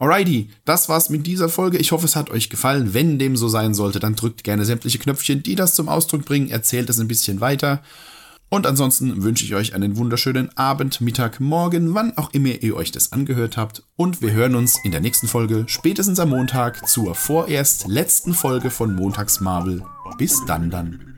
Alrighty, 0.00 0.50
das 0.64 0.88
war's 0.88 1.10
mit 1.10 1.26
dieser 1.26 1.48
Folge. 1.48 1.78
Ich 1.78 1.90
hoffe, 1.90 2.06
es 2.06 2.14
hat 2.14 2.30
euch 2.30 2.50
gefallen. 2.50 2.94
Wenn 2.94 3.18
dem 3.18 3.36
so 3.36 3.48
sein 3.48 3.74
sollte, 3.74 3.98
dann 3.98 4.14
drückt 4.14 4.44
gerne 4.44 4.64
sämtliche 4.64 4.98
Knöpfchen, 4.98 5.42
die 5.42 5.56
das 5.56 5.74
zum 5.74 5.88
Ausdruck 5.88 6.24
bringen. 6.24 6.50
Erzählt 6.50 6.88
es 6.88 7.00
ein 7.00 7.08
bisschen 7.08 7.40
weiter. 7.40 7.82
Und 8.48 8.66
ansonsten 8.66 9.22
wünsche 9.24 9.44
ich 9.44 9.54
euch 9.54 9.74
einen 9.74 9.96
wunderschönen 9.96 10.56
Abend, 10.56 11.00
Mittag, 11.00 11.38
Morgen, 11.40 11.94
wann 11.94 12.16
auch 12.16 12.32
immer 12.32 12.62
ihr 12.62 12.76
euch 12.76 12.92
das 12.92 13.12
angehört 13.12 13.56
habt. 13.56 13.82
Und 13.96 14.22
wir 14.22 14.32
hören 14.32 14.54
uns 14.54 14.78
in 14.84 14.92
der 14.92 15.00
nächsten 15.00 15.28
Folge, 15.28 15.64
spätestens 15.66 16.20
am 16.20 16.30
Montag, 16.30 16.88
zur 16.88 17.14
vorerst 17.14 17.88
letzten 17.88 18.32
Folge 18.32 18.70
von 18.70 18.94
Montags 18.94 19.40
Marvel. 19.40 19.82
Bis 20.16 20.44
dann 20.46 20.70
dann. 20.70 21.17